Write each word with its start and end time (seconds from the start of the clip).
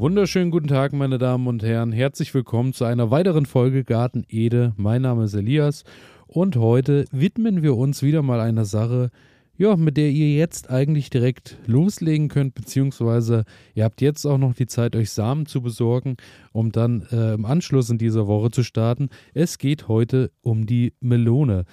Wunderschönen 0.00 0.50
guten 0.50 0.68
Tag, 0.68 0.94
meine 0.94 1.18
Damen 1.18 1.46
und 1.46 1.62
Herren. 1.62 1.92
Herzlich 1.92 2.32
willkommen 2.32 2.72
zu 2.72 2.86
einer 2.86 3.10
weiteren 3.10 3.44
Folge 3.44 3.84
Garten 3.84 4.24
Ede. 4.30 4.72
Mein 4.78 5.02
Name 5.02 5.24
ist 5.24 5.34
Elias 5.34 5.84
und 6.26 6.56
heute 6.56 7.04
widmen 7.12 7.62
wir 7.62 7.76
uns 7.76 8.02
wieder 8.02 8.22
mal 8.22 8.40
einer 8.40 8.64
Sache, 8.64 9.10
ja, 9.58 9.76
mit 9.76 9.98
der 9.98 10.08
ihr 10.08 10.34
jetzt 10.38 10.70
eigentlich 10.70 11.10
direkt 11.10 11.58
loslegen 11.66 12.28
könnt, 12.28 12.54
beziehungsweise 12.54 13.44
ihr 13.74 13.84
habt 13.84 14.00
jetzt 14.00 14.24
auch 14.24 14.38
noch 14.38 14.54
die 14.54 14.66
Zeit, 14.66 14.96
euch 14.96 15.10
Samen 15.10 15.44
zu 15.44 15.60
besorgen, 15.60 16.16
um 16.52 16.72
dann 16.72 17.06
äh, 17.12 17.34
im 17.34 17.44
Anschluss 17.44 17.90
in 17.90 17.98
dieser 17.98 18.26
Woche 18.26 18.50
zu 18.50 18.62
starten. 18.62 19.10
Es 19.34 19.58
geht 19.58 19.86
heute 19.86 20.30
um 20.40 20.64
die 20.64 20.94
Melone. 21.00 21.66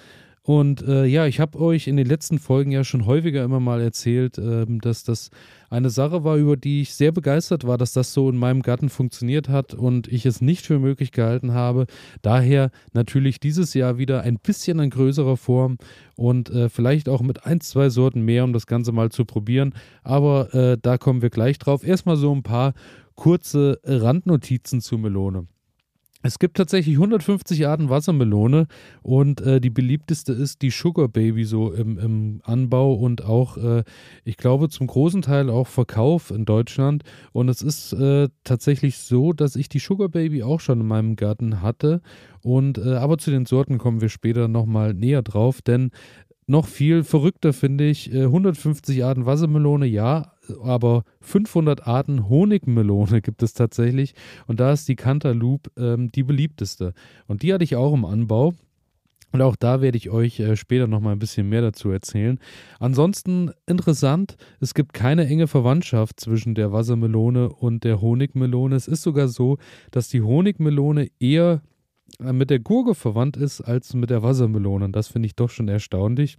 Und 0.48 0.80
äh, 0.80 1.04
ja, 1.04 1.26
ich 1.26 1.40
habe 1.40 1.60
euch 1.60 1.88
in 1.88 1.98
den 1.98 2.06
letzten 2.06 2.38
Folgen 2.38 2.70
ja 2.70 2.82
schon 2.82 3.04
häufiger 3.04 3.44
immer 3.44 3.60
mal 3.60 3.82
erzählt, 3.82 4.38
äh, 4.38 4.64
dass 4.66 5.04
das 5.04 5.28
eine 5.68 5.90
Sache 5.90 6.24
war, 6.24 6.38
über 6.38 6.56
die 6.56 6.80
ich 6.80 6.94
sehr 6.94 7.12
begeistert 7.12 7.66
war, 7.66 7.76
dass 7.76 7.92
das 7.92 8.14
so 8.14 8.30
in 8.30 8.38
meinem 8.38 8.62
Garten 8.62 8.88
funktioniert 8.88 9.50
hat 9.50 9.74
und 9.74 10.08
ich 10.08 10.24
es 10.24 10.40
nicht 10.40 10.64
für 10.64 10.78
möglich 10.78 11.12
gehalten 11.12 11.52
habe. 11.52 11.84
Daher 12.22 12.70
natürlich 12.94 13.40
dieses 13.40 13.74
Jahr 13.74 13.98
wieder 13.98 14.22
ein 14.22 14.38
bisschen 14.38 14.78
in 14.78 14.88
größerer 14.88 15.36
Form 15.36 15.76
und 16.16 16.48
äh, 16.48 16.70
vielleicht 16.70 17.10
auch 17.10 17.20
mit 17.20 17.44
ein, 17.44 17.60
zwei 17.60 17.90
Sorten 17.90 18.22
mehr, 18.22 18.42
um 18.44 18.54
das 18.54 18.66
Ganze 18.66 18.90
mal 18.90 19.10
zu 19.10 19.26
probieren. 19.26 19.74
Aber 20.02 20.54
äh, 20.54 20.78
da 20.80 20.96
kommen 20.96 21.20
wir 21.20 21.28
gleich 21.28 21.58
drauf. 21.58 21.86
Erstmal 21.86 22.16
so 22.16 22.34
ein 22.34 22.42
paar 22.42 22.72
kurze 23.16 23.80
Randnotizen 23.84 24.80
zu 24.80 24.96
Melone. 24.96 25.46
Es 26.20 26.40
gibt 26.40 26.56
tatsächlich 26.56 26.96
150 26.96 27.68
Arten 27.68 27.90
Wassermelone 27.90 28.66
und 29.02 29.40
äh, 29.40 29.60
die 29.60 29.70
beliebteste 29.70 30.32
ist 30.32 30.62
die 30.62 30.70
Sugar 30.70 31.06
Baby 31.06 31.44
so 31.44 31.72
im, 31.72 31.96
im 31.96 32.40
Anbau 32.42 32.94
und 32.94 33.24
auch, 33.24 33.56
äh, 33.56 33.84
ich 34.24 34.36
glaube, 34.36 34.68
zum 34.68 34.88
großen 34.88 35.22
Teil 35.22 35.48
auch 35.48 35.68
Verkauf 35.68 36.32
in 36.32 36.44
Deutschland. 36.44 37.04
Und 37.30 37.48
es 37.48 37.62
ist 37.62 37.92
äh, 37.92 38.28
tatsächlich 38.42 38.98
so, 38.98 39.32
dass 39.32 39.54
ich 39.54 39.68
die 39.68 39.78
Sugar 39.78 40.08
Baby 40.08 40.42
auch 40.42 40.58
schon 40.58 40.80
in 40.80 40.86
meinem 40.86 41.14
Garten 41.14 41.62
hatte. 41.62 42.00
Und 42.42 42.78
äh, 42.78 42.94
aber 42.94 43.18
zu 43.18 43.30
den 43.30 43.46
Sorten 43.46 43.78
kommen 43.78 44.00
wir 44.00 44.08
später 44.08 44.48
nochmal 44.48 44.94
näher 44.94 45.22
drauf, 45.22 45.62
denn 45.62 45.92
noch 46.48 46.66
viel 46.66 47.04
verrückter 47.04 47.52
finde 47.52 47.88
ich 47.88 48.12
150 48.12 48.96
äh, 48.96 49.02
Arten 49.02 49.24
Wassermelone, 49.24 49.86
ja, 49.86 50.32
aber 50.62 51.04
500 51.20 51.86
Arten 51.86 52.28
Honigmelone 52.28 53.20
gibt 53.22 53.42
es 53.42 53.54
tatsächlich. 53.54 54.14
Und 54.46 54.60
da 54.60 54.72
ist 54.72 54.88
die 54.88 54.96
Cantaloupe 54.96 55.70
ähm, 55.76 56.10
die 56.10 56.22
beliebteste. 56.22 56.94
Und 57.26 57.42
die 57.42 57.52
hatte 57.52 57.64
ich 57.64 57.76
auch 57.76 57.94
im 57.94 58.04
Anbau. 58.04 58.54
Und 59.30 59.42
auch 59.42 59.56
da 59.56 59.82
werde 59.82 59.98
ich 59.98 60.08
euch 60.10 60.40
äh, 60.40 60.56
später 60.56 60.86
nochmal 60.86 61.12
ein 61.12 61.18
bisschen 61.18 61.48
mehr 61.48 61.60
dazu 61.60 61.90
erzählen. 61.90 62.38
Ansonsten 62.78 63.50
interessant, 63.66 64.36
es 64.60 64.72
gibt 64.72 64.94
keine 64.94 65.26
enge 65.26 65.46
Verwandtschaft 65.46 66.18
zwischen 66.18 66.54
der 66.54 66.72
Wassermelone 66.72 67.50
und 67.50 67.84
der 67.84 68.00
Honigmelone. 68.00 68.74
Es 68.74 68.88
ist 68.88 69.02
sogar 69.02 69.28
so, 69.28 69.58
dass 69.90 70.08
die 70.08 70.22
Honigmelone 70.22 71.08
eher 71.20 71.60
äh, 72.20 72.32
mit 72.32 72.48
der 72.48 72.58
Gurke 72.58 72.94
verwandt 72.94 73.36
ist 73.36 73.60
als 73.60 73.92
mit 73.92 74.08
der 74.10 74.22
Wassermelone. 74.22 74.86
Und 74.86 74.96
das 74.96 75.08
finde 75.08 75.26
ich 75.26 75.36
doch 75.36 75.50
schon 75.50 75.68
erstaunlich. 75.68 76.38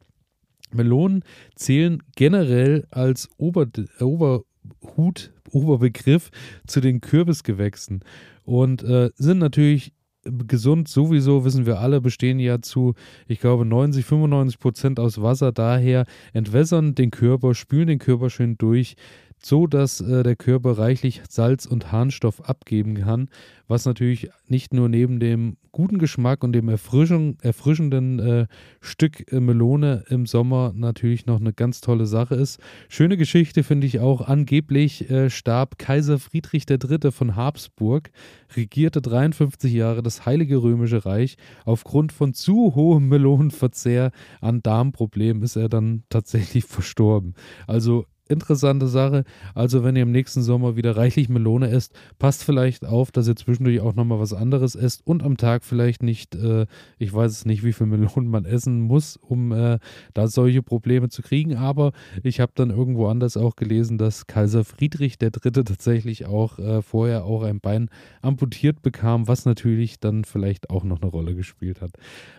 Melonen 0.73 1.23
zählen 1.55 2.01
generell 2.15 2.87
als 2.91 3.29
Ober, 3.37 3.67
Oberhut, 3.99 5.33
Oberbegriff 5.51 6.31
zu 6.67 6.81
den 6.81 7.01
Kürbisgewächsen 7.01 8.03
und 8.43 8.83
äh, 8.83 9.09
sind 9.15 9.39
natürlich 9.39 9.93
gesund 10.23 10.87
sowieso, 10.87 11.45
wissen 11.45 11.65
wir 11.65 11.79
alle, 11.79 12.01
bestehen 12.01 12.39
ja 12.39 12.61
zu, 12.61 12.93
ich 13.27 13.39
glaube, 13.39 13.65
90, 13.65 14.05
95 14.05 14.59
Prozent 14.59 14.99
aus 14.99 15.21
Wasser. 15.21 15.51
Daher 15.51 16.05
entwässern 16.33 16.93
den 16.93 17.11
Körper, 17.11 17.55
spülen 17.55 17.87
den 17.87 17.99
Körper 17.99 18.29
schön 18.29 18.57
durch 18.57 18.95
so 19.41 19.67
dass 19.67 20.01
äh, 20.01 20.23
der 20.23 20.35
Körper 20.35 20.77
reichlich 20.77 21.21
Salz 21.29 21.65
und 21.65 21.91
Harnstoff 21.91 22.47
abgeben 22.47 22.95
kann, 22.95 23.29
was 23.67 23.85
natürlich 23.85 24.29
nicht 24.47 24.73
nur 24.73 24.89
neben 24.89 25.19
dem 25.19 25.57
guten 25.71 25.99
Geschmack 25.99 26.43
und 26.43 26.53
dem 26.53 26.67
erfrischenden 26.69 28.19
äh, 28.19 28.47
Stück 28.81 29.31
äh, 29.31 29.39
Melone 29.39 30.03
im 30.09 30.25
Sommer 30.25 30.73
natürlich 30.75 31.25
noch 31.25 31.39
eine 31.39 31.53
ganz 31.53 31.79
tolle 31.79 32.05
Sache 32.05 32.35
ist. 32.35 32.59
Schöne 32.89 33.17
Geschichte 33.17 33.63
finde 33.63 33.87
ich 33.87 33.99
auch, 33.99 34.21
angeblich 34.21 35.09
äh, 35.09 35.29
starb 35.29 35.77
Kaiser 35.77 36.19
Friedrich 36.19 36.65
III. 36.69 37.11
von 37.11 37.35
Habsburg, 37.35 38.11
regierte 38.55 39.01
53 39.01 39.71
Jahre 39.71 40.03
das 40.03 40.25
Heilige 40.25 40.57
Römische 40.57 41.05
Reich. 41.05 41.37
Aufgrund 41.65 42.11
von 42.11 42.33
zu 42.33 42.75
hohem 42.75 43.07
Melonenverzehr 43.07 44.11
an 44.41 44.61
Darmproblemen 44.61 45.43
ist 45.43 45.55
er 45.55 45.69
dann 45.69 46.03
tatsächlich 46.09 46.63
verstorben. 46.65 47.35
Also 47.67 48.05
interessante 48.29 48.87
Sache. 48.87 49.25
Also, 49.55 49.83
wenn 49.83 49.95
ihr 49.95 50.03
im 50.03 50.11
nächsten 50.11 50.41
Sommer 50.41 50.75
wieder 50.75 50.95
reichlich 50.95 51.27
Melone 51.27 51.69
esst, 51.69 51.93
passt 52.19 52.43
vielleicht 52.43 52.85
auf, 52.85 53.11
dass 53.11 53.27
ihr 53.27 53.35
zwischendurch 53.35 53.81
auch 53.81 53.95
nochmal 53.95 54.19
was 54.19 54.33
anderes 54.33 54.75
esst 54.75 55.05
und 55.05 55.23
am 55.23 55.35
Tag 55.35 55.63
vielleicht 55.63 56.03
nicht, 56.03 56.35
äh, 56.35 56.65
ich 56.97 57.13
weiß 57.13 57.31
es 57.31 57.45
nicht, 57.45 57.63
wie 57.63 57.73
viel 57.73 57.87
Melonen 57.87 58.29
man 58.29 58.45
essen 58.45 58.81
muss, 58.81 59.17
um 59.17 59.51
äh, 59.51 59.79
da 60.13 60.27
solche 60.27 60.61
Probleme 60.61 61.09
zu 61.09 61.21
kriegen. 61.21 61.55
Aber 61.55 61.91
ich 62.23 62.39
habe 62.39 62.51
dann 62.55 62.69
irgendwo 62.69 63.07
anders 63.07 63.35
auch 63.35 63.55
gelesen, 63.55 63.97
dass 63.97 64.27
Kaiser 64.27 64.63
Friedrich 64.63 65.17
III. 65.21 65.29
tatsächlich 65.63 66.25
auch 66.25 66.59
äh, 66.59 66.81
vorher 66.81 67.25
auch 67.25 67.43
ein 67.43 67.59
Bein 67.59 67.89
amputiert 68.21 68.81
bekam, 68.81 69.27
was 69.27 69.45
natürlich 69.45 69.99
dann 69.99 70.23
vielleicht 70.23 70.69
auch 70.69 70.83
noch 70.83 71.01
eine 71.01 71.09
Rolle 71.09 71.35
gespielt 71.35 71.81
hat. 71.81 71.91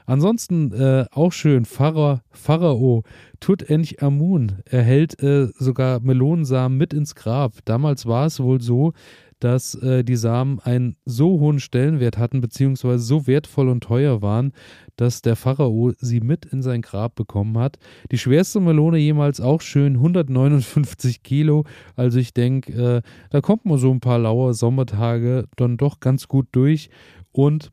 Ansonsten 0.07 0.73
äh, 0.73 1.07
auch 1.11 1.33
schön, 1.33 1.65
Pharao, 1.65 2.21
Pharao 2.31 3.03
Tutanchamun 3.41 4.59
erhält 4.67 5.23
äh, 5.23 5.49
sogar 5.81 6.01
Melonensamen 6.01 6.77
mit 6.77 6.93
ins 6.93 7.15
Grab. 7.15 7.55
Damals 7.65 8.05
war 8.05 8.27
es 8.27 8.39
wohl 8.39 8.61
so, 8.61 8.93
dass 9.39 9.75
äh, 9.77 10.05
die 10.05 10.17
Samen 10.17 10.59
einen 10.59 10.97
so 11.07 11.41
hohen 11.41 11.59
Stellenwert 11.59 12.19
hatten, 12.19 12.43
beziehungsweise 12.43 13.03
so 13.03 13.27
wertvoll 13.27 13.71
und 13.71 13.83
teuer 13.83 14.21
waren, 14.21 14.53
dass 14.97 15.23
der 15.23 15.37
Pharao 15.37 15.93
sie 15.97 16.21
mit 16.21 16.45
in 16.45 16.61
sein 16.61 16.83
Grab 16.83 17.15
bekommen 17.15 17.57
hat. 17.57 17.79
Die 18.11 18.19
schwerste 18.19 18.61
Melone 18.61 18.99
jemals 18.99 19.41
auch 19.41 19.63
schön 19.63 19.95
159 19.95 21.23
Kilo. 21.23 21.65
Also 21.97 22.19
ich 22.19 22.35
denke, 22.35 22.73
äh, 22.73 23.03
da 23.31 23.41
kommt 23.41 23.65
man 23.65 23.79
so 23.79 23.91
ein 23.91 24.01
paar 24.01 24.19
laue 24.19 24.53
Sommertage 24.53 25.49
dann 25.57 25.79
doch 25.79 26.01
ganz 26.01 26.29
gut 26.29 26.49
durch. 26.53 26.91
Und 27.33 27.71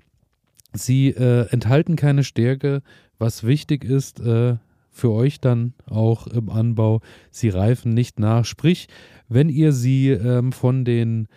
sie 0.71 1.09
äh, 1.09 1.49
enthalten 1.49 1.97
keine 1.97 2.23
Stärke, 2.23 2.81
was 3.19 3.43
wichtig 3.43 3.83
ist. 3.83 4.21
Äh, 4.21 4.55
für 4.97 5.11
euch 5.11 5.39
dann 5.39 5.73
auch 5.89 6.27
im 6.27 6.49
Anbau. 6.49 7.01
Sie 7.31 7.49
reifen 7.49 7.93
nicht 7.93 8.19
nach. 8.19 8.45
Sprich, 8.45 8.87
wenn 9.29 9.49
ihr 9.49 9.71
sie 9.71 10.09
ähm, 10.09 10.51
von 10.51 10.83
den 10.85 11.27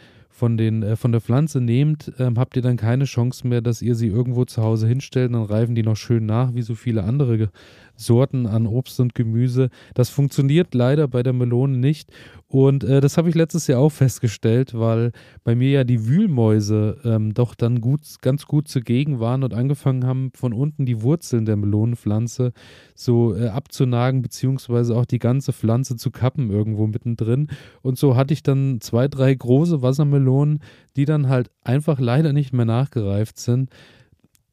von, 0.41 0.56
den, 0.56 0.82
äh, 0.82 0.97
von 0.97 1.12
der 1.12 1.21
Pflanze 1.21 1.60
nehmt, 1.60 2.12
ähm, 2.19 2.38
habt 2.38 2.56
ihr 2.56 2.62
dann 2.62 2.78
keine 2.78 3.04
Chance 3.04 3.47
mehr, 3.47 3.60
dass 3.60 3.82
ihr 3.82 3.94
sie 3.94 4.06
irgendwo 4.06 4.47
zu 4.47 4.62
Hause 4.62 4.88
hinstellt. 4.88 5.34
Dann 5.34 5.43
reifen 5.43 5.75
die 5.75 5.82
noch 5.82 5.97
schön 5.97 6.25
nach, 6.25 6.54
wie 6.54 6.62
so 6.62 6.75
viele 6.75 7.04
andere 7.04 7.50
Sorten 7.94 8.47
an 8.47 8.66
Obst 8.66 8.99
und 9.00 9.15
Gemüse. 9.15 9.69
Das 9.93 10.09
funktioniert 10.09 10.72
leider 10.72 11.09
bei 11.09 11.22
der 11.22 11.34
Melone 11.34 11.76
nicht. 11.76 12.10
Und 12.50 12.83
äh, 12.83 13.00
das 13.00 13.16
habe 13.16 13.28
ich 13.28 13.37
letztes 13.37 13.69
Jahr 13.69 13.78
auch 13.78 13.93
festgestellt, 13.93 14.75
weil 14.75 15.12
bei 15.44 15.55
mir 15.55 15.71
ja 15.71 15.84
die 15.84 16.09
Wühlmäuse 16.09 16.99
ähm, 17.05 17.33
doch 17.33 17.55
dann 17.55 17.81
gut, 17.81 18.00
ganz 18.22 18.47
gut 18.47 18.66
zugegen 18.66 19.21
waren 19.21 19.44
und 19.44 19.55
angefangen 19.55 20.05
haben, 20.05 20.33
von 20.34 20.53
unten 20.53 20.84
die 20.84 21.00
Wurzeln 21.00 21.44
der 21.44 21.55
Melonenpflanze 21.55 22.53
so 22.97 23.37
äh, 23.37 23.50
abzunagen, 23.50 24.21
beziehungsweise 24.21 24.97
auch 24.97 25.06
die 25.06 25.21
ganze 25.21 25.53
Pflanze 25.53 25.94
zu 25.94 26.11
kappen 26.11 26.50
irgendwo 26.50 26.88
mittendrin. 26.88 27.47
Und 27.83 27.99
so 27.99 28.16
hatte 28.16 28.34
ich 28.34 28.43
dann 28.43 28.81
zwei, 28.81 29.06
drei 29.06 29.32
große 29.32 29.81
Wassermelonen, 29.81 30.59
die 30.97 31.05
dann 31.05 31.28
halt 31.28 31.53
einfach 31.62 32.00
leider 32.00 32.32
nicht 32.32 32.53
mehr 32.53 32.67
nachgereift 32.67 33.38
sind 33.38 33.70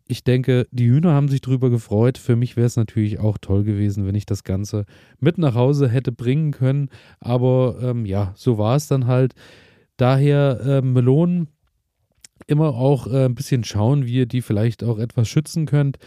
ich 0.07 0.23
denke, 0.23 0.67
die 0.71 0.87
Hühner 0.87 1.13
haben 1.13 1.27
sich 1.27 1.41
darüber 1.41 1.69
gefreut. 1.69 2.17
Für 2.17 2.35
mich 2.35 2.55
wäre 2.55 2.67
es 2.67 2.75
natürlich 2.75 3.19
auch 3.19 3.37
toll 3.37 3.63
gewesen, 3.63 4.05
wenn 4.05 4.15
ich 4.15 4.25
das 4.25 4.43
Ganze 4.43 4.85
mit 5.19 5.37
nach 5.37 5.55
Hause 5.55 5.89
hätte 5.89 6.11
bringen 6.11 6.51
können. 6.51 6.89
Aber 7.19 7.77
ähm, 7.81 8.05
ja, 8.05 8.33
so 8.35 8.57
war 8.57 8.75
es 8.75 8.87
dann 8.87 9.07
halt. 9.07 9.33
Daher 9.97 10.59
äh, 10.61 10.81
Melonen 10.81 11.47
immer 12.45 12.75
auch 12.75 13.07
äh, 13.07 13.25
ein 13.25 13.35
bisschen 13.35 13.63
schauen, 13.63 14.05
wie 14.05 14.13
ihr 14.13 14.25
die 14.25 14.41
vielleicht 14.41 14.83
auch 14.83 14.99
etwas 14.99 15.27
schützen 15.27 15.65
könnt. 15.65 15.97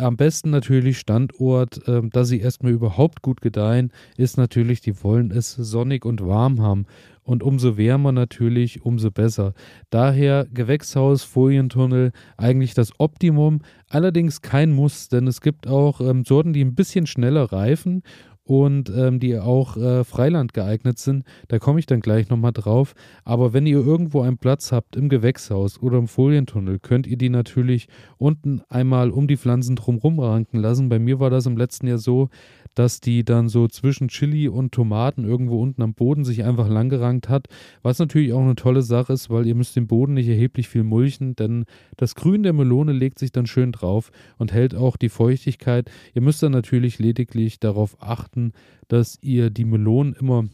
Am 0.00 0.16
besten 0.16 0.50
natürlich 0.50 1.00
Standort, 1.00 1.88
äh, 1.88 2.02
dass 2.08 2.28
sie 2.28 2.38
erstmal 2.38 2.70
überhaupt 2.70 3.20
gut 3.20 3.40
gedeihen, 3.40 3.90
ist 4.16 4.38
natürlich, 4.38 4.80
die 4.80 5.02
wollen 5.02 5.32
es 5.32 5.50
sonnig 5.56 6.04
und 6.04 6.24
warm 6.24 6.62
haben. 6.62 6.86
Und 7.24 7.42
umso 7.42 7.76
wärmer 7.76 8.12
natürlich, 8.12 8.84
umso 8.84 9.10
besser. 9.10 9.54
Daher 9.90 10.46
Gewächshaus, 10.54 11.24
Folientunnel, 11.24 12.12
eigentlich 12.36 12.74
das 12.74 12.92
Optimum. 12.98 13.60
Allerdings 13.88 14.40
kein 14.40 14.72
Muss, 14.72 15.08
denn 15.08 15.26
es 15.26 15.40
gibt 15.40 15.66
auch 15.66 16.00
ähm, 16.00 16.24
Sorten, 16.24 16.52
die 16.52 16.64
ein 16.64 16.76
bisschen 16.76 17.08
schneller 17.08 17.52
reifen 17.52 18.04
und 18.48 18.90
ähm, 18.96 19.20
die 19.20 19.38
auch 19.38 19.76
äh, 19.76 20.04
Freiland 20.04 20.54
geeignet 20.54 20.98
sind. 20.98 21.24
Da 21.48 21.58
komme 21.58 21.80
ich 21.80 21.86
dann 21.86 22.00
gleich 22.00 22.30
nochmal 22.30 22.52
drauf. 22.52 22.94
Aber 23.22 23.52
wenn 23.52 23.66
ihr 23.66 23.78
irgendwo 23.78 24.22
einen 24.22 24.38
Platz 24.38 24.72
habt 24.72 24.96
im 24.96 25.10
Gewächshaus 25.10 25.82
oder 25.82 25.98
im 25.98 26.08
Folientunnel, 26.08 26.78
könnt 26.78 27.06
ihr 27.06 27.18
die 27.18 27.28
natürlich 27.28 27.88
unten 28.16 28.62
einmal 28.70 29.10
um 29.10 29.28
die 29.28 29.36
Pflanzen 29.36 29.76
drumherum 29.76 30.18
ranken 30.18 30.60
lassen. 30.60 30.88
Bei 30.88 30.98
mir 30.98 31.20
war 31.20 31.28
das 31.28 31.44
im 31.44 31.58
letzten 31.58 31.88
Jahr 31.88 31.98
so, 31.98 32.30
dass 32.78 33.00
die 33.00 33.24
dann 33.24 33.48
so 33.48 33.66
zwischen 33.66 34.06
Chili 34.06 34.46
und 34.46 34.70
Tomaten 34.70 35.24
irgendwo 35.24 35.60
unten 35.60 35.82
am 35.82 35.94
Boden 35.94 36.24
sich 36.24 36.44
einfach 36.44 36.68
langgerankt 36.68 37.28
hat. 37.28 37.48
Was 37.82 37.98
natürlich 37.98 38.32
auch 38.32 38.40
eine 38.40 38.54
tolle 38.54 38.82
Sache 38.82 39.12
ist, 39.12 39.30
weil 39.30 39.48
ihr 39.48 39.56
müsst 39.56 39.74
den 39.74 39.88
Boden 39.88 40.14
nicht 40.14 40.28
erheblich 40.28 40.68
viel 40.68 40.84
mulchen, 40.84 41.34
denn 41.34 41.64
das 41.96 42.14
Grün 42.14 42.44
der 42.44 42.52
Melone 42.52 42.92
legt 42.92 43.18
sich 43.18 43.32
dann 43.32 43.46
schön 43.46 43.72
drauf 43.72 44.12
und 44.36 44.52
hält 44.52 44.76
auch 44.76 44.96
die 44.96 45.08
Feuchtigkeit. 45.08 45.90
Ihr 46.14 46.22
müsst 46.22 46.40
dann 46.40 46.52
natürlich 46.52 47.00
lediglich 47.00 47.58
darauf 47.58 48.00
achten, 48.00 48.52
dass 48.86 49.18
ihr 49.22 49.50
die 49.50 49.64
Melonen 49.64 50.14
immer 50.14 50.44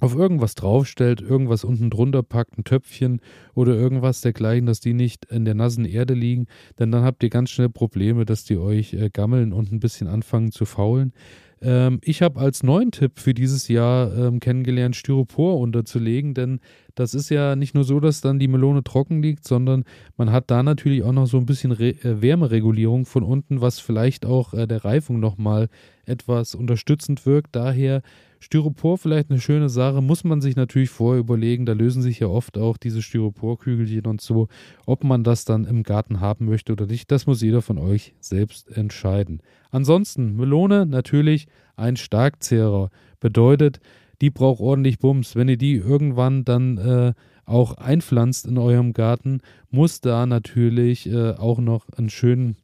auf 0.00 0.14
irgendwas 0.14 0.54
draufstellt, 0.54 1.20
irgendwas 1.20 1.64
unten 1.64 1.90
drunter 1.90 2.22
packt, 2.22 2.56
ein 2.56 2.64
Töpfchen 2.64 3.20
oder 3.54 3.74
irgendwas 3.74 4.20
dergleichen, 4.20 4.66
dass 4.66 4.80
die 4.80 4.94
nicht 4.94 5.24
in 5.26 5.44
der 5.44 5.54
nassen 5.54 5.84
Erde 5.84 6.14
liegen, 6.14 6.46
denn 6.78 6.92
dann 6.92 7.02
habt 7.02 7.22
ihr 7.22 7.30
ganz 7.30 7.50
schnell 7.50 7.68
Probleme, 7.68 8.24
dass 8.24 8.44
die 8.44 8.58
euch 8.58 8.94
äh, 8.94 9.10
gammeln 9.12 9.52
und 9.52 9.72
ein 9.72 9.80
bisschen 9.80 10.06
anfangen 10.06 10.52
zu 10.52 10.66
faulen. 10.66 11.12
Ähm, 11.60 12.00
ich 12.02 12.22
habe 12.22 12.40
als 12.40 12.62
neuen 12.62 12.90
Tipp 12.90 13.18
für 13.18 13.34
dieses 13.34 13.68
Jahr 13.68 14.16
ähm, 14.16 14.40
kennengelernt, 14.40 14.96
Styropor 14.96 15.58
unterzulegen, 15.58 16.34
denn 16.34 16.60
das 16.94 17.14
ist 17.14 17.30
ja 17.30 17.56
nicht 17.56 17.74
nur 17.74 17.84
so, 17.84 18.00
dass 18.00 18.20
dann 18.20 18.38
die 18.38 18.48
Melone 18.48 18.82
trocken 18.82 19.22
liegt, 19.22 19.46
sondern 19.46 19.84
man 20.16 20.32
hat 20.32 20.50
da 20.50 20.62
natürlich 20.62 21.02
auch 21.02 21.12
noch 21.12 21.26
so 21.26 21.38
ein 21.38 21.46
bisschen 21.46 21.72
Re 21.72 21.90
äh, 21.90 22.22
Wärmeregulierung 22.22 23.06
von 23.06 23.22
unten, 23.22 23.60
was 23.60 23.80
vielleicht 23.80 24.26
auch 24.26 24.54
äh, 24.54 24.66
der 24.66 24.84
Reifung 24.84 25.20
nochmal 25.20 25.68
etwas 26.06 26.54
unterstützend 26.54 27.26
wirkt. 27.26 27.54
Daher 27.54 28.02
Styropor 28.40 28.98
vielleicht 28.98 29.30
eine 29.30 29.40
schöne 29.40 29.68
Sache, 29.68 30.00
muss 30.00 30.24
man 30.24 30.40
sich 30.40 30.56
natürlich 30.56 30.90
vorher 30.90 31.20
überlegen. 31.20 31.66
Da 31.66 31.72
lösen 31.72 32.02
sich 32.02 32.20
ja 32.20 32.28
oft 32.28 32.56
auch 32.56 32.76
diese 32.76 33.02
Styroporkügelchen 33.02 34.06
und 34.06 34.20
so, 34.20 34.48
ob 34.86 35.04
man 35.04 35.24
das 35.24 35.44
dann 35.44 35.64
im 35.64 35.82
Garten 35.82 36.20
haben 36.20 36.46
möchte 36.46 36.72
oder 36.72 36.86
nicht. 36.86 37.10
Das 37.10 37.26
muss 37.26 37.42
jeder 37.42 37.62
von 37.62 37.78
euch 37.78 38.14
selbst 38.20 38.70
entscheiden. 38.70 39.42
Ansonsten, 39.70 40.36
Melone 40.36 40.86
natürlich 40.86 41.46
ein 41.76 41.96
Starkzehrer. 41.96 42.90
Bedeutet, 43.20 43.80
die 44.20 44.30
braucht 44.30 44.60
ordentlich 44.60 44.98
Bums. 44.98 45.36
Wenn 45.36 45.48
ihr 45.48 45.58
die 45.58 45.74
irgendwann 45.74 46.44
dann 46.44 46.78
äh, 46.78 47.12
auch 47.44 47.74
einpflanzt 47.74 48.46
in 48.46 48.58
eurem 48.58 48.92
Garten, 48.92 49.40
muss 49.70 50.00
da 50.00 50.26
natürlich 50.26 51.08
äh, 51.08 51.32
auch 51.32 51.58
noch 51.58 51.86
ein 51.96 52.10
schön, 52.10 52.56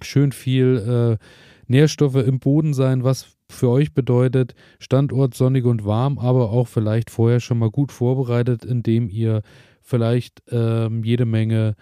schön 0.00 0.32
viel 0.32 1.18
äh, 1.20 1.24
Nährstoffe 1.66 2.16
im 2.16 2.38
Boden 2.38 2.74
sein, 2.74 3.04
was 3.04 3.37
für 3.50 3.68
euch 3.70 3.94
bedeutet 3.94 4.54
Standort 4.78 5.34
sonnig 5.34 5.64
und 5.64 5.84
warm, 5.84 6.18
aber 6.18 6.50
auch 6.50 6.68
vielleicht 6.68 7.10
vorher 7.10 7.40
schon 7.40 7.58
mal 7.58 7.70
gut 7.70 7.92
vorbereitet, 7.92 8.64
indem 8.64 9.08
ihr 9.08 9.42
vielleicht 9.80 10.42
ähm, 10.50 11.02
jede 11.02 11.24
Menge 11.24 11.74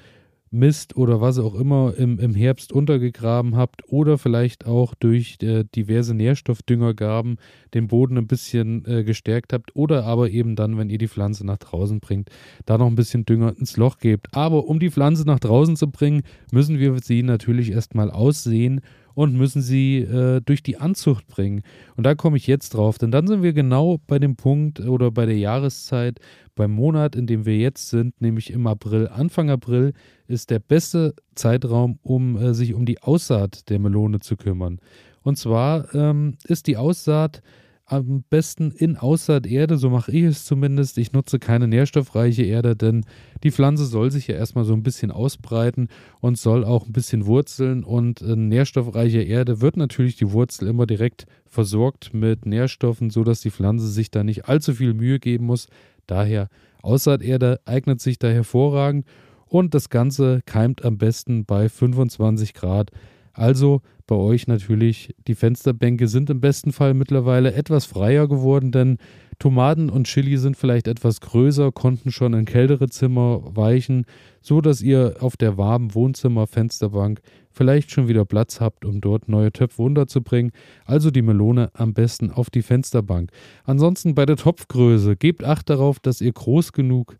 Mist 0.51 0.97
oder 0.97 1.21
was 1.21 1.39
auch 1.39 1.55
immer 1.55 1.95
im, 1.97 2.19
im 2.19 2.35
Herbst 2.35 2.73
untergegraben 2.73 3.57
habt 3.57 3.83
oder 3.89 4.17
vielleicht 4.17 4.65
auch 4.65 4.95
durch 4.95 5.39
äh, 5.43 5.65
diverse 5.65 6.15
Nährstoffdüngergaben 6.15 7.39
den 7.75 7.89
Boden 7.89 8.17
ein 8.17 8.29
bisschen 8.29 8.85
äh, 8.87 9.03
gestärkt 9.03 9.53
habt 9.53 9.75
oder 9.75 10.05
aber 10.05 10.31
eben 10.31 10.55
dann, 10.55 10.79
wenn 10.79 10.89
ihr 10.89 10.99
die 10.99 11.09
Pflanze 11.09 11.45
nach 11.45 11.59
draußen 11.59 12.01
bringt, 12.01 12.31
da 12.65 12.79
noch 12.79 12.87
ein 12.87 12.95
bisschen 12.95 13.27
Dünger 13.27 13.55
ins 13.59 13.77
Loch 13.77 13.99
gebt. 13.99 14.29
Aber 14.33 14.67
um 14.67 14.79
die 14.79 14.91
Pflanze 14.91 15.25
nach 15.27 15.41
draußen 15.41 15.77
zu 15.77 15.91
bringen, 15.91 16.23
müssen 16.53 16.79
wir 16.79 16.97
sie 17.03 17.23
natürlich 17.23 17.73
erstmal 17.73 18.11
aussehen 18.11 18.81
und 19.17 19.35
müssen 19.35 19.63
sie 19.63 20.01
äh, 20.01 20.43
durch 20.43 20.63
die 20.63 20.77
Anzucht 20.77 21.27
bringen. 21.27 21.63
Und 21.97 22.05
da 22.05 22.15
komme 22.15 22.37
ich 22.37 22.47
jetzt 22.47 22.75
drauf, 22.75 22.99
denn 22.99 23.11
dann 23.11 23.27
sind 23.27 23.43
wir 23.43 23.55
genau 23.55 23.99
bei 24.07 24.19
dem 24.19 24.37
Punkt 24.37 24.79
oder 24.81 25.11
bei 25.11 25.25
der 25.25 25.39
Jahreszeit, 25.39 26.21
beim 26.55 26.73
Monat, 26.73 27.17
in 27.17 27.27
dem 27.27 27.47
wir 27.47 27.57
jetzt 27.57 27.89
sind, 27.89 28.21
nämlich 28.21 28.53
im 28.53 28.67
April. 28.67 29.09
Anfang 29.09 29.49
April 29.49 29.95
ist 30.27 30.51
der 30.51 30.59
beste 30.59 31.15
Zeitraum, 31.35 31.99
um 32.03 32.37
äh, 32.37 32.53
sich 32.53 32.75
um 32.75 32.85
die 32.85 33.03
Aussaat 33.03 33.71
der 33.71 33.79
Melone 33.79 34.21
zu 34.21 34.37
kümmern. 34.37 34.81
Und 35.23 35.39
zwar 35.39 35.95
ähm, 35.95 36.37
ist 36.45 36.67
die 36.67 36.77
Aussaat 36.77 37.41
am 37.87 38.25
besten 38.29 38.73
in 38.73 38.97
Aussaaterde, 38.97 39.79
so 39.79 39.91
mache 39.91 40.11
ich 40.11 40.25
es 40.25 40.45
zumindest. 40.45 40.99
Ich 40.99 41.13
nutze 41.13 41.39
keine 41.39 41.69
nährstoffreiche 41.69 42.43
Erde, 42.43 42.75
denn 42.75 43.05
die 43.45 43.53
Pflanze 43.53 43.87
soll 43.87 44.11
sich 44.11 44.27
ja 44.27 44.35
erstmal 44.35 44.65
so 44.65 44.73
ein 44.73 44.83
bisschen 44.83 45.13
ausbreiten 45.13 45.89
und 46.21 46.37
soll 46.37 46.65
auch 46.65 46.87
ein 46.87 46.93
bisschen 46.93 47.27
wurzeln. 47.27 47.85
Und 47.85 48.21
in 48.21 48.49
nährstoffreicher 48.49 49.25
Erde 49.25 49.61
wird 49.61 49.77
natürlich 49.77 50.17
die 50.17 50.33
Wurzel 50.33 50.67
immer 50.67 50.87
direkt 50.87 51.27
versorgt 51.47 52.13
mit 52.13 52.45
Nährstoffen, 52.45 53.11
sodass 53.11 53.41
die 53.41 53.53
Pflanze 53.53 53.87
sich 53.87 54.11
da 54.11 54.25
nicht 54.25 54.49
allzu 54.49 54.75
viel 54.75 54.93
Mühe 54.93 55.21
geben 55.21 55.47
muss. 55.47 55.69
Daher 56.09 56.49
Aussaaterde 56.83 57.61
eignet 57.67 58.01
sich 58.01 58.19
da 58.19 58.29
hervorragend 58.29 59.07
und 59.47 59.75
das 59.75 59.91
Ganze 59.91 60.41
keimt 60.45 60.85
am 60.85 60.99
besten 60.99 61.45
bei 61.45 61.69
25 61.69 62.53
Grad. 62.53 62.91
Also 63.37 63.83
bei 64.07 64.17
euch 64.17 64.47
natürlich, 64.47 65.15
die 65.27 65.35
Fensterbänke 65.35 66.09
sind 66.09 66.31
im 66.31 66.41
besten 66.41 66.73
Fall 66.73 66.95
mittlerweile 66.95 67.53
etwas 67.53 67.85
freier 67.85 68.29
geworden, 68.29 68.73
denn 68.73 68.97
Tomaten 69.39 69.91
und 69.91 70.07
Chili 70.07 70.39
sind 70.39 70.57
vielleicht 70.57 70.89
etwas 70.89 71.21
größer, 71.21 71.71
konnten 71.71 72.11
schon 72.11 72.33
in 72.33 72.47
kältere 72.47 72.89
Zimmer 72.89 73.43
weichen, 73.55 74.07
so 74.41 74.63
dass 74.63 74.81
ihr 74.81 75.17
auf 75.21 75.37
der 75.37 75.59
warmen 75.59 75.95
Wohnzimmer-Fensterbank 75.95 77.21
vielleicht 77.51 77.91
schon 77.91 78.09
wieder 78.09 78.25
Platz 78.25 78.59
habt, 78.59 78.87
um 78.87 79.03
dort 79.03 79.29
neue 79.29 79.53
Töpfe 79.53 79.83
unterzubringen. 79.83 80.53
Also 80.87 81.11
die 81.11 81.21
Melone 81.21 81.71
am 81.75 81.93
besten 81.93 82.31
auf 82.31 82.49
die 82.49 82.63
Fensterbank. 82.63 83.31
Ansonsten 83.65 84.15
bei 84.15 84.25
der 84.25 84.37
Topfgröße 84.37 85.17
gebt 85.17 85.45
Acht 85.45 85.69
darauf, 85.69 86.01
dass 86.01 86.23
ihr 86.23 86.33
groß 86.33 86.73
genug 86.73 87.19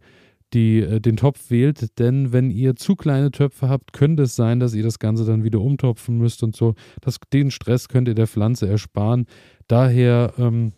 die, 0.53 0.81
äh, 0.81 1.01
den 1.01 1.17
Topf 1.17 1.51
wählt, 1.51 1.99
denn 1.99 2.33
wenn 2.33 2.51
ihr 2.51 2.77
zu 2.77 2.97
kleine 2.97 3.31
Töpfe 3.31 3.69
habt, 3.69 3.93
könnte 3.93 4.25
es 4.25 4.37
sein, 4.37 4.61
dass 4.61 4.75
ihr 4.75 4.83
das 4.83 4.99
Ganze 4.99 5.25
dann 5.25 5.45
wieder 5.45 5.61
umtopfen 5.61 6.19
müsst 6.19 6.43
und 6.43 6.55
so. 6.55 6.75
Das, 7.01 7.19
den 7.33 7.51
Stress 7.51 7.89
könnt 7.89 8.09
ihr 8.09 8.15
der 8.15 8.27
Pflanze 8.27 8.69
ersparen. 8.69 9.27
Daher 9.67 10.33
ähm, 10.39 10.73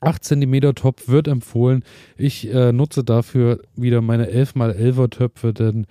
8 0.00 0.24
cm 0.24 0.74
Topf 0.74 1.08
wird 1.08 1.28
empfohlen. 1.28 1.84
Ich 2.16 2.52
äh, 2.52 2.72
nutze 2.72 3.04
dafür 3.04 3.60
wieder 3.76 4.00
meine 4.00 4.30
11x11er 4.30 5.10
Töpfe, 5.10 5.52
denn 5.52 5.86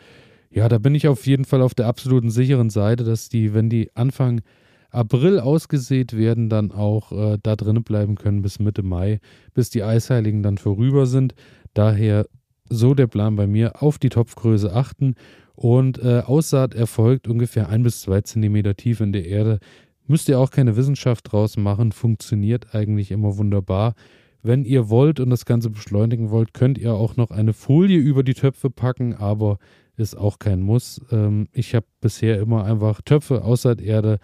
ja, 0.49 0.67
da 0.67 0.79
bin 0.79 0.95
ich 0.95 1.07
auf 1.07 1.25
jeden 1.25 1.45
Fall 1.45 1.61
auf 1.61 1.73
der 1.73 1.87
absoluten 1.87 2.29
sicheren 2.29 2.69
Seite, 2.69 3.05
dass 3.05 3.29
die, 3.29 3.53
wenn 3.53 3.69
die 3.69 3.89
Anfang 3.95 4.41
April 4.89 5.39
ausgesät 5.39 6.17
werden, 6.17 6.49
dann 6.49 6.71
auch 6.71 7.13
äh, 7.13 7.37
da 7.41 7.55
drinnen 7.55 7.83
bleiben 7.83 8.15
können 8.15 8.41
bis 8.41 8.59
Mitte 8.59 8.83
Mai, 8.83 9.21
bis 9.53 9.69
die 9.69 9.83
Eisheiligen 9.83 10.43
dann 10.43 10.57
vorüber 10.57 11.05
sind. 11.05 11.33
Daher 11.73 12.25
so 12.71 12.93
der 12.93 13.07
Plan 13.07 13.35
bei 13.35 13.47
mir, 13.47 13.81
auf 13.81 13.99
die 13.99 14.09
Topfgröße 14.09 14.73
achten 14.73 15.15
und 15.55 15.99
äh, 15.99 16.21
Aussaat 16.25 16.73
erfolgt 16.73 17.27
ungefähr 17.27 17.69
ein 17.69 17.83
bis 17.83 18.01
zwei 18.01 18.21
Zentimeter 18.21 18.75
tief 18.75 19.01
in 19.01 19.11
der 19.11 19.25
Erde. 19.25 19.59
Müsst 20.07 20.27
ihr 20.29 20.39
auch 20.39 20.49
keine 20.49 20.75
Wissenschaft 20.75 21.31
draus 21.31 21.57
machen, 21.57 21.91
funktioniert 21.91 22.73
eigentlich 22.73 23.11
immer 23.11 23.37
wunderbar. 23.37 23.93
Wenn 24.41 24.65
ihr 24.65 24.89
wollt 24.89 25.19
und 25.19 25.29
das 25.29 25.45
Ganze 25.45 25.69
beschleunigen 25.69 26.31
wollt, 26.31 26.53
könnt 26.53 26.77
ihr 26.77 26.93
auch 26.93 27.15
noch 27.15 27.29
eine 27.29 27.53
Folie 27.53 27.99
über 27.99 28.23
die 28.23 28.33
Töpfe 28.33 28.71
packen, 28.71 29.13
aber 29.13 29.59
ist 29.97 30.17
auch 30.17 30.39
kein 30.39 30.61
Muss. 30.61 30.99
Ähm, 31.11 31.47
ich 31.51 31.75
habe 31.75 31.85
bisher 31.99 32.39
immer 32.39 32.65
einfach 32.65 33.01
Töpfe 33.01 33.43
Aussaaterde, 33.43 34.19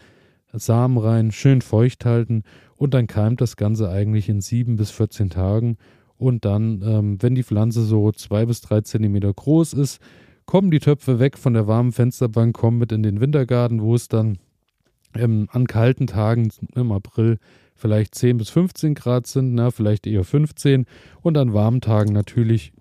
Samen 0.53 0.97
rein, 0.97 1.31
schön 1.31 1.61
feucht 1.61 2.05
halten 2.05 2.43
und 2.77 2.93
dann 2.93 3.05
keimt 3.05 3.41
das 3.41 3.57
Ganze 3.57 3.89
eigentlich 3.89 4.29
in 4.29 4.41
sieben 4.41 4.77
bis 4.77 4.91
14 4.91 5.29
Tagen 5.29 5.77
und 6.17 6.45
dann, 6.45 6.81
ähm, 6.83 7.17
wenn 7.21 7.35
die 7.35 7.43
Pflanze 7.43 7.83
so 7.83 8.11
zwei 8.11 8.45
bis 8.45 8.61
drei 8.61 8.81
Zentimeter 8.81 9.33
groß 9.33 9.73
ist, 9.73 9.99
kommen 10.45 10.71
die 10.71 10.79
Töpfe 10.79 11.19
weg 11.19 11.37
von 11.37 11.53
der 11.53 11.67
warmen 11.67 11.91
Fensterbank, 11.91 12.55
kommen 12.55 12.79
mit 12.79 12.91
in 12.91 13.03
den 13.03 13.19
Wintergarten, 13.19 13.81
wo 13.81 13.93
es 13.95 14.07
dann 14.07 14.37
ähm, 15.13 15.47
an 15.51 15.67
kalten 15.67 16.07
Tagen 16.07 16.49
im 16.75 16.91
April 16.91 17.37
vielleicht 17.75 18.15
10 18.15 18.37
bis 18.37 18.49
15 18.49 18.95
Grad 18.95 19.27
sind, 19.27 19.53
na, 19.53 19.71
vielleicht 19.71 20.07
eher 20.07 20.23
15 20.23 20.85
und 21.21 21.37
an 21.37 21.53
warmen 21.53 21.81
Tagen 21.81 22.13
natürlich, 22.13 22.73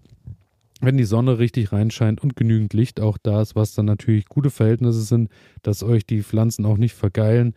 wenn 0.80 0.96
die 0.96 1.04
Sonne 1.04 1.38
richtig 1.38 1.72
reinscheint 1.72 2.22
und 2.22 2.36
genügend 2.36 2.72
Licht 2.72 3.00
auch 3.00 3.18
da 3.18 3.42
ist, 3.42 3.56
was 3.56 3.74
dann 3.74 3.86
natürlich 3.86 4.26
gute 4.26 4.50
Verhältnisse 4.50 5.02
sind, 5.02 5.30
dass 5.62 5.82
euch 5.82 6.06
die 6.06 6.22
Pflanzen 6.22 6.64
auch 6.64 6.78
nicht 6.78 6.94
vergeilen, 6.94 7.54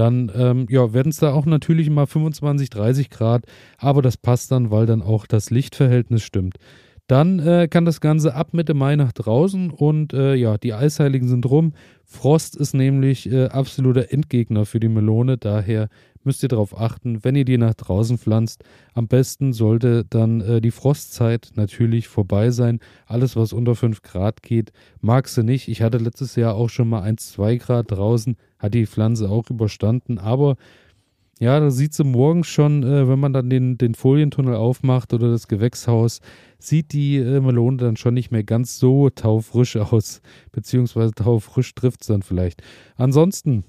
dann 0.00 0.32
ähm, 0.34 0.66
ja, 0.70 0.94
werden 0.94 1.10
es 1.10 1.18
da 1.18 1.34
auch 1.34 1.44
natürlich 1.44 1.90
mal 1.90 2.06
25, 2.06 2.70
30 2.70 3.10
Grad, 3.10 3.44
aber 3.76 4.00
das 4.00 4.16
passt 4.16 4.50
dann, 4.50 4.70
weil 4.70 4.86
dann 4.86 5.02
auch 5.02 5.26
das 5.26 5.50
Lichtverhältnis 5.50 6.22
stimmt. 6.22 6.56
Dann 7.06 7.38
äh, 7.40 7.68
kann 7.68 7.84
das 7.84 8.00
Ganze 8.00 8.34
ab 8.34 8.54
Mitte 8.54 8.72
Mai 8.72 8.96
nach 8.96 9.12
draußen 9.12 9.70
und 9.70 10.14
äh, 10.14 10.34
ja, 10.36 10.56
die 10.56 10.72
Eisheiligen 10.72 11.28
sind 11.28 11.44
rum. 11.44 11.74
Frost 12.04 12.56
ist 12.56 12.72
nämlich 12.72 13.30
äh, 13.30 13.48
absoluter 13.48 14.10
Endgegner 14.10 14.64
für 14.64 14.80
die 14.80 14.88
Melone, 14.88 15.36
daher 15.36 15.88
müsst 16.24 16.42
ihr 16.42 16.48
darauf 16.48 16.78
achten, 16.78 17.22
wenn 17.22 17.36
ihr 17.36 17.44
die 17.44 17.58
nach 17.58 17.74
draußen 17.74 18.16
pflanzt. 18.16 18.64
Am 18.94 19.06
besten 19.06 19.52
sollte 19.52 20.04
dann 20.08 20.40
äh, 20.40 20.60
die 20.60 20.70
Frostzeit 20.70 21.50
natürlich 21.56 22.08
vorbei 22.08 22.50
sein. 22.50 22.80
Alles, 23.06 23.36
was 23.36 23.52
unter 23.52 23.74
5 23.74 24.02
Grad 24.02 24.42
geht, 24.42 24.72
mag 25.00 25.28
sie 25.28 25.42
nicht. 25.42 25.68
Ich 25.68 25.82
hatte 25.82 25.98
letztes 25.98 26.36
Jahr 26.36 26.54
auch 26.54 26.70
schon 26.70 26.88
mal 26.88 27.02
1, 27.02 27.32
2 27.32 27.56
Grad 27.56 27.90
draußen, 27.90 28.36
hat 28.60 28.74
die 28.74 28.86
Pflanze 28.86 29.28
auch 29.28 29.50
überstanden, 29.50 30.18
aber 30.18 30.56
ja, 31.40 31.58
da 31.58 31.70
sieht 31.70 31.94
sie 31.94 32.04
morgens 32.04 32.48
schon, 32.48 32.82
äh, 32.82 33.08
wenn 33.08 33.18
man 33.18 33.32
dann 33.32 33.48
den, 33.48 33.78
den 33.78 33.94
Folientunnel 33.94 34.54
aufmacht 34.54 35.14
oder 35.14 35.30
das 35.30 35.48
Gewächshaus, 35.48 36.20
sieht 36.58 36.92
die 36.92 37.16
äh, 37.16 37.40
Melone 37.40 37.78
dann 37.78 37.96
schon 37.96 38.12
nicht 38.12 38.30
mehr 38.30 38.44
ganz 38.44 38.78
so 38.78 39.08
taufrisch 39.08 39.76
aus, 39.78 40.20
beziehungsweise 40.52 41.14
taufrisch 41.14 41.74
trifft 41.74 42.02
es 42.02 42.08
dann 42.08 42.20
vielleicht. 42.20 42.62
Ansonsten, 42.96 43.64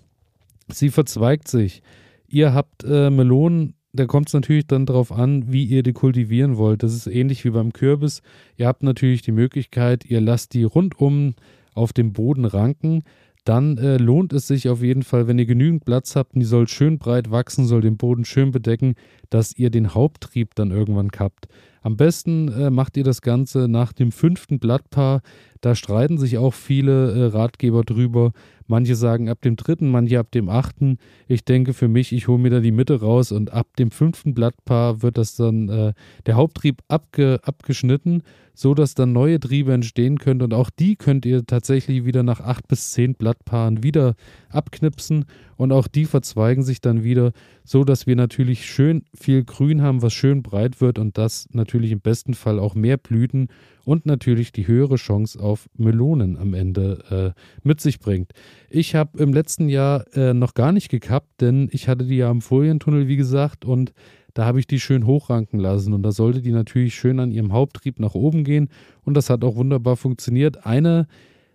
sie 0.67 0.89
verzweigt 0.89 1.47
sich. 1.47 1.81
Ihr 2.27 2.53
habt 2.53 2.83
äh, 2.83 3.09
Melonen, 3.09 3.75
da 3.93 4.05
kommt 4.05 4.27
es 4.27 4.33
natürlich 4.33 4.67
dann 4.67 4.85
darauf 4.85 5.13
an, 5.13 5.51
wie 5.51 5.63
ihr 5.63 5.83
die 5.83 5.93
kultivieren 5.93 6.57
wollt. 6.57 6.83
Das 6.83 6.93
ist 6.93 7.07
ähnlich 7.07 7.45
wie 7.45 7.51
beim 7.51 7.71
Kürbis. 7.71 8.21
Ihr 8.57 8.67
habt 8.67 8.83
natürlich 8.83 9.21
die 9.21 9.31
Möglichkeit, 9.31 10.05
ihr 10.05 10.19
lasst 10.19 10.53
die 10.53 10.63
rundum 10.63 11.35
auf 11.73 11.93
dem 11.93 12.11
Boden 12.11 12.43
ranken 12.43 13.03
dann 13.43 13.77
äh, 13.77 13.97
lohnt 13.97 14.33
es 14.33 14.47
sich 14.47 14.69
auf 14.69 14.81
jeden 14.83 15.03
Fall, 15.03 15.27
wenn 15.27 15.39
ihr 15.39 15.45
genügend 15.45 15.85
Platz 15.85 16.15
habt 16.15 16.35
die 16.35 16.45
soll 16.45 16.67
schön 16.67 16.99
breit 16.99 17.31
wachsen, 17.31 17.65
soll 17.65 17.81
den 17.81 17.97
Boden 17.97 18.25
schön 18.25 18.51
bedecken, 18.51 18.95
dass 19.29 19.57
ihr 19.57 19.69
den 19.69 19.93
Haupttrieb 19.93 20.55
dann 20.55 20.71
irgendwann 20.71 21.11
kappt. 21.11 21.47
Am 21.81 21.97
besten 21.97 22.47
äh, 22.49 22.69
macht 22.69 22.95
ihr 22.95 23.03
das 23.03 23.21
Ganze 23.21 23.67
nach 23.67 23.91
dem 23.91 24.11
fünften 24.11 24.59
Blattpaar. 24.59 25.21
Da 25.61 25.75
streiten 25.75 26.17
sich 26.17 26.37
auch 26.37 26.53
viele 26.53 27.11
äh, 27.11 27.25
Ratgeber 27.25 27.83
drüber. 27.83 28.31
Manche 28.67 28.95
sagen 28.95 29.29
ab 29.29 29.41
dem 29.41 29.55
dritten, 29.55 29.89
manche 29.89 30.19
ab 30.19 30.31
dem 30.31 30.47
achten. 30.47 30.97
Ich 31.27 31.43
denke 31.43 31.73
für 31.73 31.87
mich, 31.87 32.13
ich 32.13 32.27
hole 32.27 32.39
mir 32.39 32.51
da 32.51 32.59
die 32.59 32.71
Mitte 32.71 33.01
raus 33.01 33.31
und 33.31 33.51
ab 33.51 33.75
dem 33.77 33.91
fünften 33.91 34.33
Blattpaar 34.33 35.01
wird 35.01 35.17
das 35.17 35.35
dann 35.35 35.69
äh, 35.69 35.93
der 36.27 36.35
Haupttrieb 36.35 36.81
abge, 36.87 37.39
abgeschnitten 37.43 38.23
so 38.53 38.73
dass 38.73 38.93
dann 38.93 39.11
neue 39.11 39.39
Triebe 39.39 39.73
entstehen 39.73 40.19
können 40.19 40.41
und 40.41 40.53
auch 40.53 40.69
die 40.69 40.95
könnt 40.95 41.25
ihr 41.25 41.45
tatsächlich 41.45 42.05
wieder 42.05 42.23
nach 42.23 42.41
acht 42.41 42.67
bis 42.67 42.91
zehn 42.91 43.15
Blattpaaren 43.15 43.83
wieder 43.83 44.15
abknipsen 44.49 45.25
und 45.57 45.71
auch 45.71 45.87
die 45.87 46.05
verzweigen 46.05 46.63
sich 46.63 46.81
dann 46.81 47.03
wieder, 47.03 47.31
so 47.63 47.83
dass 47.83 48.07
wir 48.07 48.15
natürlich 48.15 48.65
schön 48.65 49.03
viel 49.15 49.43
Grün 49.43 49.81
haben, 49.81 50.01
was 50.01 50.13
schön 50.13 50.43
breit 50.43 50.81
wird 50.81 50.99
und 50.99 51.17
das 51.17 51.47
natürlich 51.53 51.70
im 51.73 52.01
besten 52.01 52.33
Fall 52.33 52.59
auch 52.59 52.75
mehr 52.75 52.97
Blüten 52.97 53.47
und 53.83 54.05
natürlich 54.05 54.51
die 54.51 54.67
höhere 54.67 54.95
Chance 54.95 55.39
auf 55.39 55.69
Melonen 55.77 56.37
am 56.37 56.53
Ende 56.53 57.33
äh, 57.35 57.41
mit 57.63 57.81
sich 57.81 57.99
bringt. 57.99 58.31
Ich 58.69 58.95
habe 58.95 59.17
im 59.21 59.33
letzten 59.33 59.69
Jahr 59.69 60.05
äh, 60.15 60.33
noch 60.33 60.53
gar 60.53 60.71
nicht 60.71 60.89
gekappt, 60.89 61.41
denn 61.41 61.69
ich 61.71 61.87
hatte 61.87 62.05
die 62.05 62.17
ja 62.17 62.29
im 62.29 62.41
Folientunnel, 62.41 63.07
wie 63.07 63.17
gesagt, 63.17 63.65
und 63.65 63.93
da 64.33 64.45
habe 64.45 64.59
ich 64.59 64.67
die 64.67 64.79
schön 64.79 65.05
hochranken 65.05 65.59
lassen 65.59 65.93
und 65.93 66.03
da 66.03 66.11
sollte 66.11 66.41
die 66.41 66.51
natürlich 66.51 66.95
schön 66.95 67.19
an 67.19 67.31
ihrem 67.31 67.53
Haupttrieb 67.53 67.99
nach 67.99 68.15
oben 68.15 68.43
gehen 68.43 68.69
und 69.03 69.15
das 69.15 69.29
hat 69.29 69.43
auch 69.43 69.55
wunderbar 69.55 69.97
funktioniert. 69.97 70.65
Eine, 70.65 71.07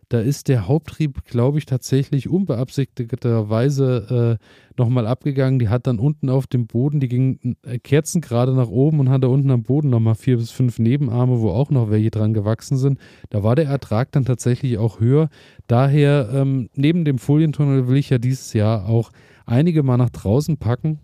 da 0.09 0.21
ist 0.21 0.49
der 0.49 0.69
Haupttrieb, 0.69 1.25
glaube 1.25 1.59
ich, 1.59 1.67
tatsächlich 1.67 2.29
unbeabsichtigterweise 2.29 4.39
äh, 4.41 4.79
nochmal 4.79 5.07
abgegangen. 5.07 5.59
Die 5.59 5.69
hat 5.69 5.89
dann 5.89 5.99
unten 5.99 6.31
auf 6.31 6.47
dem 6.47 6.67
Boden, 6.67 7.01
die 7.01 7.09
ging 7.09 7.57
äh, 7.63 7.79
kerzengerade 7.79 8.55
nach 8.55 8.69
oben 8.69 9.01
und 9.01 9.09
hat 9.09 9.25
da 9.25 9.29
unten 9.29 9.51
am 9.51 9.65
Boden 9.65 9.91
nochmal 9.91 10.15
vier 10.15 10.37
bis 10.37 10.53
fünf 10.53 10.79
Nebenarme, 10.79 11.41
wo 11.41 11.51
auch 11.51 11.71
noch 11.71 11.91
welche 11.91 12.11
dran 12.11 12.35
gewachsen 12.35 12.77
sind. 12.77 13.01
Da 13.31 13.43
war 13.43 13.57
der 13.57 13.67
Ertrag 13.67 14.13
dann 14.13 14.25
tatsächlich 14.25 14.79
auch 14.79 15.01
höher. 15.01 15.29
Daher, 15.67 16.31
ähm, 16.33 16.71
neben 16.75 17.05
dem 17.05 17.19
Folientunnel 17.19 17.89
will 17.89 17.97
ich 17.97 18.11
ja 18.11 18.19
dieses 18.19 18.53
Jahr 18.53 18.89
auch 18.89 19.11
einige 19.45 19.83
mal 19.83 19.97
nach 19.97 20.11
draußen 20.11 20.57
packen 20.57 21.01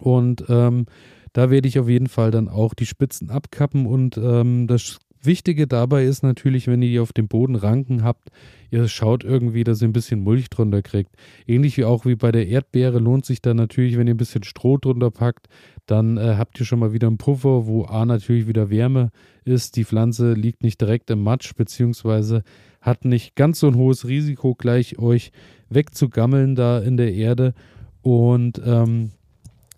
und 0.00 0.44
ähm, 0.48 0.86
da 1.34 1.50
werde 1.50 1.66
ich 1.66 1.80
auf 1.80 1.88
jeden 1.88 2.06
Fall 2.06 2.30
dann 2.30 2.48
auch 2.48 2.74
die 2.74 2.86
Spitzen 2.86 3.28
abkappen. 3.28 3.86
Und 3.86 4.16
ähm, 4.16 4.68
das 4.68 5.00
Wichtige 5.24 5.66
dabei 5.66 6.04
ist 6.04 6.22
natürlich, 6.22 6.66
wenn 6.66 6.82
ihr 6.82 6.88
die 6.88 6.98
auf 7.00 7.12
dem 7.12 7.28
Boden 7.28 7.54
ranken 7.54 8.02
habt, 8.02 8.30
ihr 8.70 8.88
schaut 8.88 9.24
irgendwie, 9.24 9.64
dass 9.64 9.80
ihr 9.80 9.88
ein 9.88 9.92
bisschen 9.92 10.20
Mulch 10.20 10.50
drunter 10.50 10.82
kriegt. 10.82 11.14
Ähnlich 11.46 11.76
wie 11.76 11.84
auch 11.84 12.04
wie 12.04 12.16
bei 12.16 12.32
der 12.32 12.48
Erdbeere 12.48 12.98
lohnt 12.98 13.24
sich 13.24 13.40
dann 13.40 13.56
natürlich, 13.56 13.96
wenn 13.96 14.06
ihr 14.06 14.14
ein 14.14 14.18
bisschen 14.18 14.42
Stroh 14.42 14.78
drunter 14.78 15.10
packt, 15.10 15.48
dann 15.86 16.16
äh, 16.16 16.34
habt 16.36 16.58
ihr 16.60 16.66
schon 16.66 16.78
mal 16.78 16.92
wieder 16.92 17.06
einen 17.08 17.18
Puffer, 17.18 17.66
wo 17.66 17.84
A 17.84 18.04
natürlich 18.04 18.46
wieder 18.46 18.70
Wärme 18.70 19.10
ist. 19.44 19.76
Die 19.76 19.84
Pflanze 19.84 20.32
liegt 20.32 20.62
nicht 20.62 20.80
direkt 20.80 21.10
im 21.10 21.22
Matsch, 21.22 21.54
beziehungsweise 21.54 22.42
hat 22.80 23.04
nicht 23.04 23.34
ganz 23.34 23.60
so 23.60 23.68
ein 23.68 23.76
hohes 23.76 24.06
Risiko, 24.06 24.54
gleich 24.54 24.98
euch 24.98 25.32
wegzugammeln 25.70 26.54
da 26.54 26.78
in 26.78 26.96
der 26.96 27.14
Erde. 27.14 27.54
Und 28.02 28.60
ähm, 28.64 29.10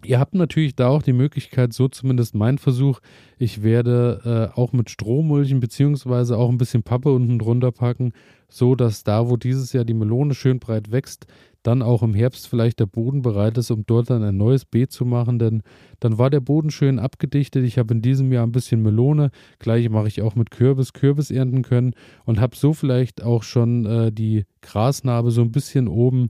Ihr 0.05 0.21
habt 0.21 0.35
natürlich 0.35 0.77
da 0.77 0.89
auch 0.89 1.03
die 1.03 1.13
Möglichkeit, 1.13 1.73
so 1.73 1.89
zumindest 1.89 2.35
mein 2.35 2.59
Versuch, 2.59 3.01
ich 3.39 3.63
werde 3.63 4.53
äh, 4.55 4.59
auch 4.59 4.73
mit 4.73 4.91
Strohmulchen 4.91 5.59
beziehungsweise 5.59 6.37
auch 6.37 6.51
ein 6.51 6.59
bisschen 6.59 6.83
Pappe 6.83 7.11
unten 7.11 7.39
drunter 7.39 7.73
packen, 7.73 8.13
so 8.49 8.75
dass 8.75 9.05
da, 9.05 9.29
wo 9.29 9.37
dieses 9.37 9.73
Jahr 9.73 9.85
die 9.85 9.95
Melone 9.95 10.35
schön 10.35 10.61
breit 10.61 10.93
wächst, 10.93 11.27
dann 11.63 11.83
auch 11.83 12.03
im 12.03 12.15
Herbst 12.15 12.47
vielleicht 12.47 12.79
der 12.79 12.87
Boden 12.87 13.23
bereit 13.23 13.59
ist, 13.59 13.71
um 13.73 13.85
dort 13.87 14.11
dann 14.11 14.23
ein 14.23 14.37
neues 14.37 14.65
Beet 14.65 14.93
zu 14.93 15.05
machen, 15.05 15.39
denn 15.39 15.63
dann 15.99 16.19
war 16.19 16.31
der 16.31 16.41
Boden 16.41 16.71
schön 16.71 16.99
abgedichtet. 17.01 17.65
Ich 17.65 17.79
habe 17.79 17.95
in 17.95 18.03
diesem 18.03 18.31
Jahr 18.31 18.47
ein 18.47 18.53
bisschen 18.53 18.83
Melone, 18.83 19.31
gleich 19.59 19.89
mache 19.89 20.07
ich 20.09 20.23
auch 20.23 20.37
mit 20.37 20.53
Kürbis, 20.53 20.93
Kürbis 20.93 21.31
ernten 21.31 21.63
können 21.63 21.95
und 22.25 22.41
habe 22.41 22.55
so 22.55 22.73
vielleicht 22.73 23.25
auch 23.25 23.43
schon 23.43 23.85
äh, 23.85 24.13
die 24.13 24.45
Grasnarbe 24.61 25.33
so 25.33 25.41
ein 25.41 25.51
bisschen 25.51 25.89
oben 25.89 26.29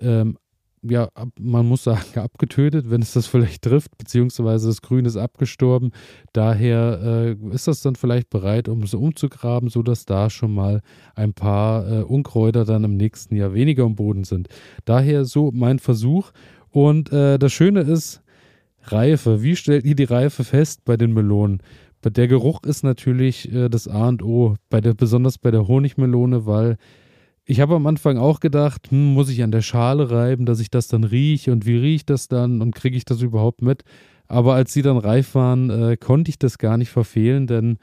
ähm, 0.00 0.36
ja, 0.82 1.08
man 1.38 1.66
muss 1.66 1.84
sagen, 1.84 2.04
abgetötet, 2.16 2.90
wenn 2.90 3.02
es 3.02 3.12
das 3.12 3.26
vielleicht 3.26 3.62
trifft, 3.62 3.96
beziehungsweise 3.98 4.68
das 4.68 4.82
Grün 4.82 5.04
ist 5.04 5.16
abgestorben. 5.16 5.92
Daher 6.32 7.36
äh, 7.40 7.54
ist 7.54 7.68
das 7.68 7.82
dann 7.82 7.94
vielleicht 7.94 8.30
bereit, 8.30 8.68
um 8.68 8.82
es 8.82 8.94
umzugraben, 8.94 9.68
sodass 9.68 10.04
da 10.04 10.30
schon 10.30 10.54
mal 10.54 10.82
ein 11.14 11.34
paar 11.34 11.90
äh, 11.90 12.02
Unkräuter 12.02 12.64
dann 12.64 12.84
im 12.84 12.96
nächsten 12.96 13.36
Jahr 13.36 13.54
weniger 13.54 13.84
am 13.84 13.96
Boden 13.96 14.24
sind. 14.24 14.48
Daher 14.84 15.24
so 15.24 15.50
mein 15.52 15.78
Versuch. 15.78 16.32
Und 16.70 17.12
äh, 17.12 17.38
das 17.38 17.52
Schöne 17.52 17.80
ist, 17.80 18.22
Reife. 18.84 19.42
Wie 19.42 19.56
stellt 19.56 19.84
ihr 19.84 19.94
die 19.94 20.04
Reife 20.04 20.44
fest 20.44 20.84
bei 20.84 20.96
den 20.96 21.12
Melonen? 21.12 21.62
Der 22.04 22.26
Geruch 22.26 22.64
ist 22.64 22.82
natürlich 22.82 23.52
äh, 23.52 23.68
das 23.68 23.86
A 23.86 24.08
und 24.08 24.22
O, 24.24 24.56
bei 24.70 24.80
der, 24.80 24.94
besonders 24.94 25.38
bei 25.38 25.50
der 25.52 25.68
Honigmelone, 25.68 26.46
weil 26.46 26.76
ich 27.44 27.60
habe 27.60 27.74
am 27.74 27.86
Anfang 27.86 28.18
auch 28.18 28.40
gedacht, 28.40 28.90
hm, 28.90 29.14
muss 29.14 29.28
ich 29.28 29.42
an 29.42 29.50
der 29.50 29.62
Schale 29.62 30.10
reiben, 30.10 30.46
dass 30.46 30.60
ich 30.60 30.70
das 30.70 30.88
dann 30.88 31.04
rieche 31.04 31.52
und 31.52 31.66
wie 31.66 31.76
riecht 31.76 32.10
das 32.10 32.28
dann 32.28 32.60
und 32.60 32.74
kriege 32.74 32.96
ich 32.96 33.04
das 33.04 33.20
überhaupt 33.22 33.62
mit? 33.62 33.82
Aber 34.28 34.54
als 34.54 34.72
sie 34.72 34.82
dann 34.82 34.96
reif 34.96 35.34
waren, 35.34 35.70
äh, 35.70 35.96
konnte 35.96 36.30
ich 36.30 36.38
das 36.38 36.58
gar 36.58 36.76
nicht 36.76 36.90
verfehlen, 36.90 37.46
denn 37.46 37.78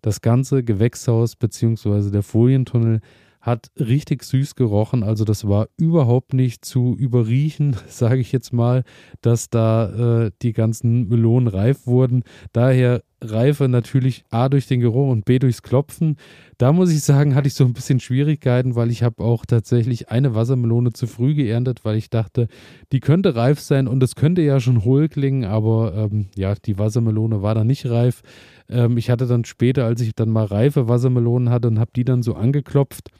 das 0.00 0.20
ganze 0.20 0.64
Gewächshaus 0.64 1.36
bzw. 1.36 2.10
der 2.10 2.22
Folientunnel 2.22 3.00
hat 3.40 3.70
richtig 3.78 4.22
süß 4.22 4.54
gerochen. 4.54 5.02
Also 5.02 5.24
das 5.24 5.46
war 5.46 5.68
überhaupt 5.76 6.32
nicht 6.32 6.64
zu 6.64 6.96
überriechen, 6.96 7.76
sage 7.88 8.20
ich 8.20 8.32
jetzt 8.32 8.52
mal, 8.52 8.84
dass 9.20 9.50
da 9.50 10.24
äh, 10.24 10.30
die 10.42 10.52
ganzen 10.52 11.08
Melonen 11.08 11.48
reif 11.48 11.86
wurden. 11.86 12.22
Daher 12.52 13.02
Reife 13.22 13.68
natürlich 13.68 14.24
A 14.30 14.48
durch 14.48 14.66
den 14.66 14.80
Geruch 14.80 15.10
und 15.10 15.24
B 15.24 15.38
durchs 15.38 15.62
Klopfen. 15.62 16.16
Da 16.58 16.72
muss 16.72 16.90
ich 16.90 17.02
sagen, 17.02 17.34
hatte 17.34 17.48
ich 17.48 17.54
so 17.54 17.64
ein 17.64 17.72
bisschen 17.72 18.00
Schwierigkeiten, 18.00 18.74
weil 18.74 18.90
ich 18.90 19.02
habe 19.02 19.22
auch 19.22 19.46
tatsächlich 19.46 20.10
eine 20.10 20.34
Wassermelone 20.34 20.92
zu 20.92 21.06
früh 21.06 21.34
geerntet, 21.34 21.84
weil 21.84 21.96
ich 21.96 22.10
dachte, 22.10 22.48
die 22.92 23.00
könnte 23.00 23.36
reif 23.36 23.60
sein 23.60 23.88
und 23.88 24.02
es 24.02 24.14
könnte 24.14 24.42
ja 24.42 24.60
schon 24.60 24.84
hohl 24.84 25.08
klingen, 25.08 25.44
aber 25.44 25.94
ähm, 25.94 26.26
ja, 26.36 26.54
die 26.54 26.78
Wassermelone 26.78 27.42
war 27.42 27.54
da 27.54 27.64
nicht 27.64 27.86
reif. 27.86 28.22
Ähm, 28.68 28.96
ich 28.96 29.10
hatte 29.10 29.26
dann 29.26 29.44
später, 29.44 29.84
als 29.84 30.00
ich 30.00 30.14
dann 30.14 30.30
mal 30.30 30.44
reife 30.44 30.88
Wassermelonen 30.88 31.50
hatte 31.50 31.68
und 31.68 31.78
habe 31.78 31.90
die 31.94 32.04
dann 32.04 32.22
so 32.22 32.34
angeklopft, 32.34 33.10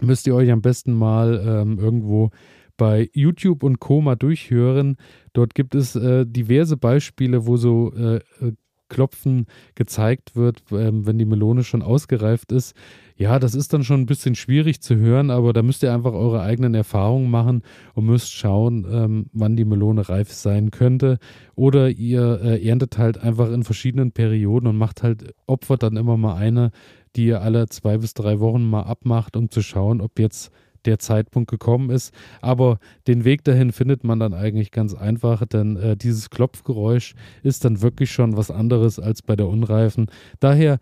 müsst 0.00 0.26
ihr 0.26 0.34
euch 0.34 0.50
am 0.50 0.62
besten 0.62 0.92
mal 0.92 1.42
ähm, 1.44 1.78
irgendwo 1.78 2.30
bei 2.76 3.10
YouTube 3.12 3.62
und 3.62 3.80
Koma 3.80 4.14
durchhören. 4.14 4.96
Dort 5.34 5.54
gibt 5.54 5.74
es 5.74 5.96
äh, 5.96 6.24
diverse 6.24 6.76
Beispiele, 6.76 7.46
wo 7.46 7.56
so 7.56 7.92
äh, 7.94 8.16
äh 8.40 8.52
Klopfen 8.88 9.46
gezeigt 9.74 10.36
wird, 10.36 10.62
ähm, 10.72 11.06
wenn 11.06 11.18
die 11.18 11.24
Melone 11.24 11.64
schon 11.64 11.82
ausgereift 11.82 12.52
ist. 12.52 12.74
Ja, 13.16 13.38
das 13.38 13.54
ist 13.54 13.72
dann 13.72 13.82
schon 13.82 14.02
ein 14.02 14.06
bisschen 14.06 14.34
schwierig 14.34 14.80
zu 14.80 14.96
hören, 14.96 15.30
aber 15.30 15.52
da 15.52 15.62
müsst 15.62 15.82
ihr 15.82 15.92
einfach 15.92 16.12
eure 16.12 16.40
eigenen 16.40 16.74
Erfahrungen 16.74 17.30
machen 17.30 17.62
und 17.94 18.06
müsst 18.06 18.32
schauen, 18.32 18.86
ähm, 18.90 19.26
wann 19.32 19.56
die 19.56 19.64
Melone 19.64 20.08
reif 20.08 20.32
sein 20.32 20.70
könnte. 20.70 21.18
Oder 21.56 21.90
ihr 21.90 22.40
äh, 22.42 22.66
erntet 22.66 22.96
halt 22.96 23.18
einfach 23.18 23.50
in 23.50 23.64
verschiedenen 23.64 24.12
Perioden 24.12 24.68
und 24.68 24.76
macht 24.76 25.02
halt, 25.02 25.34
opfert 25.46 25.82
dann 25.82 25.96
immer 25.96 26.16
mal 26.16 26.36
eine, 26.36 26.70
die 27.16 27.26
ihr 27.26 27.42
alle 27.42 27.66
zwei 27.68 27.98
bis 27.98 28.14
drei 28.14 28.38
Wochen 28.38 28.68
mal 28.68 28.82
abmacht, 28.82 29.36
um 29.36 29.50
zu 29.50 29.62
schauen, 29.62 30.00
ob 30.00 30.18
jetzt 30.18 30.52
der 30.84 30.98
Zeitpunkt 30.98 31.50
gekommen 31.50 31.90
ist. 31.90 32.14
Aber 32.40 32.78
den 33.06 33.24
Weg 33.24 33.44
dahin 33.44 33.72
findet 33.72 34.04
man 34.04 34.20
dann 34.20 34.34
eigentlich 34.34 34.70
ganz 34.70 34.94
einfach, 34.94 35.44
denn 35.46 35.76
äh, 35.76 35.96
dieses 35.96 36.30
Klopfgeräusch 36.30 37.14
ist 37.42 37.64
dann 37.64 37.82
wirklich 37.82 38.10
schon 38.10 38.36
was 38.36 38.50
anderes 38.50 38.98
als 38.98 39.22
bei 39.22 39.36
der 39.36 39.48
Unreifen. 39.48 40.10
Daher 40.40 40.78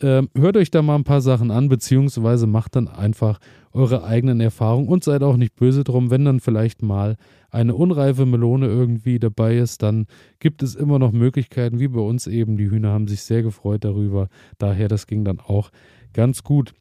äh, 0.00 0.22
hört 0.34 0.56
euch 0.56 0.70
da 0.70 0.82
mal 0.82 0.96
ein 0.96 1.04
paar 1.04 1.20
Sachen 1.20 1.50
an, 1.50 1.68
beziehungsweise 1.68 2.46
macht 2.46 2.76
dann 2.76 2.88
einfach 2.88 3.38
eure 3.72 4.04
eigenen 4.04 4.40
Erfahrungen 4.40 4.88
und 4.88 5.04
seid 5.04 5.22
auch 5.22 5.36
nicht 5.36 5.54
böse 5.54 5.84
drum, 5.84 6.10
wenn 6.10 6.24
dann 6.24 6.40
vielleicht 6.40 6.82
mal 6.82 7.16
eine 7.50 7.74
unreife 7.74 8.26
Melone 8.26 8.66
irgendwie 8.66 9.18
dabei 9.18 9.56
ist, 9.56 9.82
dann 9.82 10.06
gibt 10.38 10.62
es 10.62 10.74
immer 10.74 10.98
noch 10.98 11.12
Möglichkeiten, 11.12 11.80
wie 11.80 11.88
bei 11.88 12.00
uns 12.00 12.26
eben. 12.26 12.56
Die 12.56 12.70
Hühner 12.70 12.90
haben 12.90 13.08
sich 13.08 13.22
sehr 13.22 13.42
gefreut 13.42 13.84
darüber. 13.84 14.28
Daher, 14.58 14.88
das 14.88 15.06
ging 15.06 15.24
dann 15.24 15.40
auch 15.40 15.70
ganz 16.12 16.42
gut. 16.44 16.74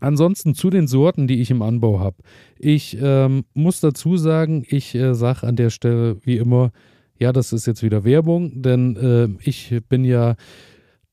Ansonsten 0.00 0.54
zu 0.54 0.70
den 0.70 0.86
Sorten, 0.86 1.26
die 1.26 1.40
ich 1.40 1.50
im 1.50 1.62
Anbau 1.62 2.00
habe. 2.00 2.16
Ich 2.58 2.96
ähm, 3.00 3.44
muss 3.54 3.80
dazu 3.80 4.16
sagen, 4.16 4.64
ich 4.68 4.94
äh, 4.94 5.14
sage 5.14 5.46
an 5.46 5.56
der 5.56 5.70
Stelle 5.70 6.18
wie 6.22 6.36
immer, 6.36 6.70
ja, 7.18 7.32
das 7.32 7.52
ist 7.52 7.66
jetzt 7.66 7.82
wieder 7.82 8.04
Werbung, 8.04 8.62
denn 8.62 8.96
äh, 8.96 9.28
ich 9.48 9.74
bin 9.88 10.04
ja 10.04 10.36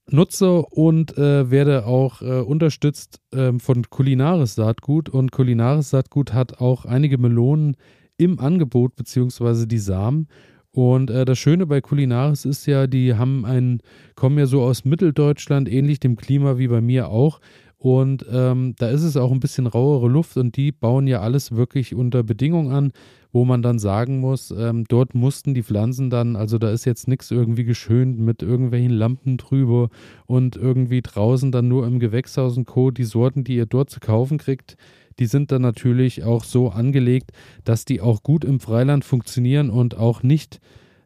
Nutzer 0.08 0.72
und 0.72 1.18
äh, 1.18 1.50
werde 1.50 1.88
auch 1.88 2.22
äh, 2.22 2.42
unterstützt 2.42 3.22
ähm, 3.34 3.60
von 3.60 3.90
Kulinaris 3.90 4.54
Saatgut 4.54 5.10
und 5.10 5.32
Kulinaris 5.32 5.90
Saatgut 5.90 6.32
hat 6.32 6.62
auch 6.62 6.86
einige 6.86 7.18
Melonen 7.18 7.76
im 8.18 8.40
Angebot 8.40 8.96
beziehungsweise 8.96 9.66
die 9.66 9.80
Samen 9.80 10.28
und 10.76 11.10
äh, 11.10 11.24
das 11.24 11.40
Schöne 11.40 11.66
bei 11.68 11.80
Kulinaris 11.80 12.44
ist 12.44 12.66
ja, 12.66 12.86
die 12.86 13.14
haben 13.14 13.46
einen, 13.46 13.80
kommen 14.16 14.38
ja 14.38 14.46
so 14.46 14.62
aus 14.62 14.84
Mitteldeutschland, 14.84 15.72
ähnlich 15.72 16.02
dem 16.02 16.18
Klima 16.18 16.58
wie 16.58 16.68
bei 16.68 16.82
mir 16.82 17.08
auch. 17.08 17.40
Und 17.86 18.26
ähm, 18.32 18.74
da 18.80 18.90
ist 18.90 19.04
es 19.04 19.16
auch 19.16 19.32
ein 19.32 19.40
bisschen 19.40 19.68
rauere 19.68 20.08
Luft 20.08 20.38
und 20.38 20.58
die 20.58 20.72
bauen 20.72 21.06
ja 21.06 21.20
alles 21.22 21.52
wirklich 21.52 21.94
unter 21.94 22.24
Bedingungen 22.24 22.72
an, 22.72 22.92
wo 23.32 23.46
man 23.46 23.62
dann 23.62 23.78
sagen 23.78 24.20
muss, 24.22 24.50
ähm, 24.50 24.86
dort 24.88 25.14
mussten 25.14 25.54
die 25.54 25.62
Pflanzen 25.62 26.10
dann, 26.10 26.36
also 26.36 26.58
da 26.58 26.72
ist 26.72 26.86
jetzt 26.86 27.08
nichts 27.08 27.30
irgendwie 27.30 27.64
geschönt 27.64 28.18
mit 28.18 28.42
irgendwelchen 28.42 28.90
Lampen 28.90 29.38
drüber 29.38 29.90
und 30.26 30.56
irgendwie 30.56 31.04
draußen 31.04 31.52
dann 31.52 31.68
nur 31.68 31.86
im 31.86 32.00
Gewächshaus 32.00 32.58
und 32.58 32.66
Co. 32.66 32.90
Die 32.90 33.04
Sorten, 33.04 33.44
die 33.44 33.56
ihr 33.56 33.68
dort 33.68 33.92
zu 33.92 34.00
kaufen 34.00 34.40
kriegt, 34.40 34.78
die 35.20 35.28
sind 35.28 35.52
dann 35.52 35.62
natürlich 35.62 36.24
auch 36.24 36.44
so 36.44 36.70
angelegt, 36.70 37.34
dass 37.66 37.86
die 37.86 38.02
auch 38.02 38.24
gut 38.24 38.46
im 38.46 38.60
Freiland 38.60 39.06
funktionieren 39.06 39.70
und 39.70 39.96
auch 39.96 40.24
nicht 40.24 40.60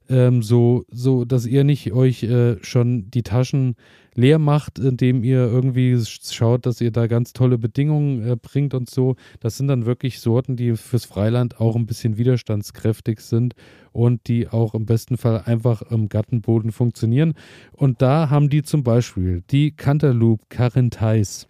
ähm, 0.10 0.42
so, 0.42 0.86
so, 0.90 1.24
dass 1.24 1.46
ihr 1.46 1.64
nicht 1.64 1.94
euch 1.94 2.24
äh, 2.24 2.58
schon 2.64 3.10
die 3.12 3.24
Taschen 3.24 3.76
leer 4.16 4.40
macht, 4.40 4.80
indem 4.80 5.24
ihr 5.24 5.46
irgendwie 5.46 5.98
schaut, 6.04 6.66
dass 6.66 6.82
ihr 6.82 6.92
da 6.92 7.08
ganz 7.08 7.32
tolle 7.32 7.58
Bedingungen 7.58 8.28
äh, 8.28 8.36
bringt 8.36 8.74
und 8.74 8.90
so. 8.90 9.16
Das 9.40 9.58
sind 9.58 9.68
dann 9.68 9.86
wirklich 9.86 10.20
Sorten, 10.20 10.56
die 10.56 10.76
fürs 10.76 11.06
Freiland 11.06 11.60
auch 11.60 11.76
ein 11.76 11.86
bisschen 11.86 12.18
widerstandskräftig 12.18 13.22
sind 13.22 13.54
und 13.92 14.28
die 14.28 14.48
auch 14.48 14.74
im 14.74 14.86
besten 14.86 15.18
Fall 15.18 15.44
einfach 15.46 15.82
im 15.84 16.10
Gattenboden 16.10 16.72
funktionieren. 16.72 17.34
Und 17.72 18.02
da 18.02 18.30
haben 18.30 18.50
die 18.50 18.64
zum 18.64 18.84
Beispiel 18.84 19.44
die 19.52 19.72
Cantaloupe 19.72 20.46
Carentais. 20.50 21.48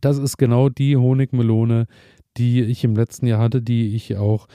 Das 0.00 0.18
ist 0.18 0.36
genau 0.36 0.68
die 0.68 0.96
Honigmelone, 0.96 1.86
die 2.36 2.60
ich 2.62 2.84
im 2.84 2.94
letzten 2.94 3.26
Jahr 3.26 3.40
hatte, 3.40 3.62
die 3.62 3.96
ich 3.96 4.16
auch 4.16 4.46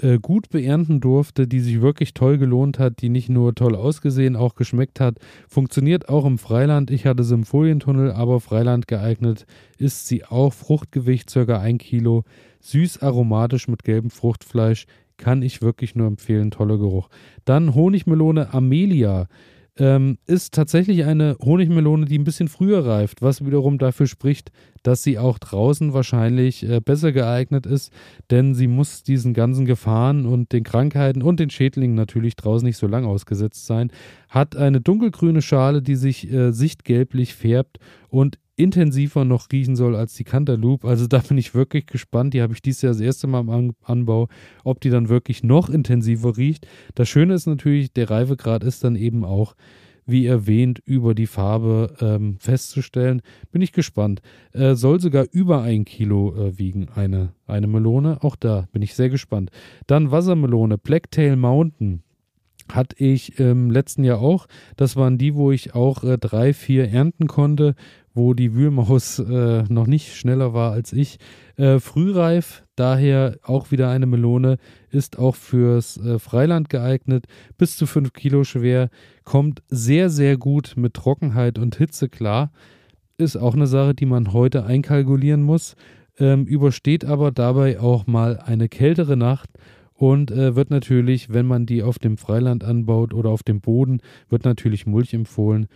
äh, 0.00 0.18
gut 0.18 0.50
beernten 0.50 1.00
durfte, 1.00 1.46
die 1.46 1.60
sich 1.60 1.80
wirklich 1.80 2.14
toll 2.14 2.38
gelohnt 2.38 2.78
hat, 2.78 3.00
die 3.00 3.08
nicht 3.08 3.28
nur 3.28 3.54
toll 3.54 3.76
ausgesehen, 3.76 4.36
auch 4.36 4.54
geschmeckt 4.54 5.00
hat. 5.00 5.18
Funktioniert 5.48 6.08
auch 6.08 6.24
im 6.24 6.38
Freiland. 6.38 6.90
Ich 6.90 7.06
hatte 7.06 7.22
sie 7.22 7.34
im 7.34 7.44
Folientunnel, 7.44 8.12
aber 8.12 8.40
Freiland 8.40 8.88
geeignet 8.88 9.46
ist 9.78 10.06
sie 10.06 10.24
auch. 10.24 10.52
Fruchtgewicht 10.52 11.32
ca. 11.32 11.60
1 11.60 11.82
Kilo, 11.82 12.24
süß 12.60 13.02
aromatisch 13.02 13.68
mit 13.68 13.84
gelbem 13.84 14.10
Fruchtfleisch. 14.10 14.86
Kann 15.16 15.42
ich 15.42 15.62
wirklich 15.62 15.94
nur 15.94 16.08
empfehlen, 16.08 16.50
toller 16.50 16.76
Geruch. 16.76 17.08
Dann 17.44 17.74
Honigmelone 17.74 18.52
Amelia 18.52 19.28
ähm, 19.78 20.18
ist 20.26 20.54
tatsächlich 20.54 21.04
eine 21.04 21.36
Honigmelone, 21.40 22.06
die 22.06 22.18
ein 22.18 22.24
bisschen 22.24 22.48
früher 22.48 22.86
reift, 22.86 23.22
was 23.22 23.44
wiederum 23.44 23.78
dafür 23.78 24.06
spricht, 24.06 24.52
dass 24.82 25.02
sie 25.02 25.18
auch 25.18 25.38
draußen 25.38 25.92
wahrscheinlich 25.92 26.68
äh, 26.68 26.80
besser 26.80 27.10
geeignet 27.10 27.66
ist, 27.66 27.92
denn 28.30 28.54
sie 28.54 28.68
muss 28.68 29.02
diesen 29.02 29.34
ganzen 29.34 29.64
Gefahren 29.64 30.26
und 30.26 30.52
den 30.52 30.62
Krankheiten 30.62 31.22
und 31.22 31.40
den 31.40 31.50
Schädlingen 31.50 31.96
natürlich 31.96 32.36
draußen 32.36 32.66
nicht 32.66 32.76
so 32.76 32.86
lang 32.86 33.04
ausgesetzt 33.04 33.66
sein, 33.66 33.90
hat 34.28 34.54
eine 34.54 34.80
dunkelgrüne 34.80 35.42
Schale, 35.42 35.82
die 35.82 35.96
sich 35.96 36.30
äh, 36.32 36.52
sichtgelblich 36.52 37.34
färbt 37.34 37.78
und 38.08 38.38
intensiver 38.56 39.24
noch 39.24 39.50
riechen 39.50 39.76
soll 39.76 39.96
als 39.96 40.14
die 40.14 40.24
Cantaloupe. 40.24 40.86
Also 40.86 41.06
da 41.06 41.18
bin 41.18 41.38
ich 41.38 41.54
wirklich 41.54 41.86
gespannt. 41.86 42.34
Die 42.34 42.42
habe 42.42 42.52
ich 42.52 42.62
dieses 42.62 42.82
Jahr 42.82 42.92
das 42.92 43.00
erste 43.00 43.26
Mal 43.26 43.40
im 43.40 43.74
Anbau, 43.82 44.28
ob 44.62 44.80
die 44.80 44.90
dann 44.90 45.08
wirklich 45.08 45.42
noch 45.42 45.68
intensiver 45.68 46.36
riecht. 46.36 46.66
Das 46.94 47.08
Schöne 47.08 47.34
ist 47.34 47.46
natürlich, 47.46 47.92
der 47.92 48.10
Reifegrad 48.10 48.64
ist 48.64 48.84
dann 48.84 48.96
eben 48.96 49.24
auch, 49.24 49.54
wie 50.06 50.26
erwähnt, 50.26 50.80
über 50.84 51.14
die 51.14 51.26
Farbe 51.26 51.94
ähm, 52.00 52.36
festzustellen. 52.38 53.22
Bin 53.52 53.62
ich 53.62 53.72
gespannt. 53.72 54.20
Äh, 54.52 54.74
soll 54.74 55.00
sogar 55.00 55.26
über 55.32 55.62
ein 55.62 55.84
Kilo 55.84 56.34
äh, 56.36 56.58
wiegen, 56.58 56.88
eine, 56.94 57.32
eine 57.46 57.66
Melone. 57.66 58.22
Auch 58.22 58.36
da 58.36 58.68
bin 58.72 58.82
ich 58.82 58.94
sehr 58.94 59.08
gespannt. 59.08 59.50
Dann 59.86 60.10
Wassermelone, 60.10 60.78
Blacktail 60.78 61.36
Mountain 61.36 62.02
hatte 62.72 62.96
ich 63.02 63.38
im 63.38 63.70
letzten 63.70 64.04
Jahr 64.04 64.20
auch. 64.20 64.46
Das 64.76 64.96
waren 64.96 65.18
die, 65.18 65.34
wo 65.34 65.52
ich 65.52 65.74
auch 65.74 66.02
äh, 66.04 66.18
drei, 66.18 66.52
vier 66.52 66.88
ernten 66.88 67.26
konnte 67.26 67.74
wo 68.14 68.32
die 68.32 68.54
Wühlmaus 68.54 69.18
äh, 69.18 69.64
noch 69.68 69.86
nicht 69.86 70.14
schneller 70.14 70.54
war 70.54 70.72
als 70.72 70.92
ich. 70.92 71.18
Äh, 71.56 71.80
frühreif, 71.80 72.64
daher 72.76 73.38
auch 73.42 73.70
wieder 73.72 73.90
eine 73.90 74.06
Melone, 74.06 74.56
ist 74.90 75.18
auch 75.18 75.34
fürs 75.34 75.96
äh, 75.98 76.18
Freiland 76.18 76.68
geeignet, 76.68 77.26
bis 77.58 77.76
zu 77.76 77.86
5 77.86 78.12
Kilo 78.12 78.44
schwer, 78.44 78.88
kommt 79.24 79.62
sehr, 79.68 80.10
sehr 80.10 80.36
gut 80.36 80.74
mit 80.76 80.94
Trockenheit 80.94 81.58
und 81.58 81.76
Hitze 81.76 82.08
klar. 82.08 82.52
Ist 83.18 83.36
auch 83.36 83.54
eine 83.54 83.66
Sache, 83.66 83.94
die 83.94 84.06
man 84.06 84.32
heute 84.32 84.64
einkalkulieren 84.64 85.42
muss, 85.42 85.74
ähm, 86.18 86.46
übersteht 86.46 87.04
aber 87.04 87.32
dabei 87.32 87.80
auch 87.80 88.06
mal 88.06 88.38
eine 88.38 88.68
kältere 88.68 89.16
Nacht 89.16 89.50
und 89.92 90.30
äh, 90.30 90.54
wird 90.54 90.70
natürlich, 90.70 91.32
wenn 91.32 91.46
man 91.46 91.66
die 91.66 91.82
auf 91.82 91.98
dem 91.98 92.16
Freiland 92.16 92.62
anbaut 92.64 93.12
oder 93.14 93.30
auf 93.30 93.42
dem 93.42 93.60
Boden, 93.60 94.00
wird 94.28 94.44
natürlich 94.44 94.86
Mulch 94.86 95.14
empfohlen 95.14 95.66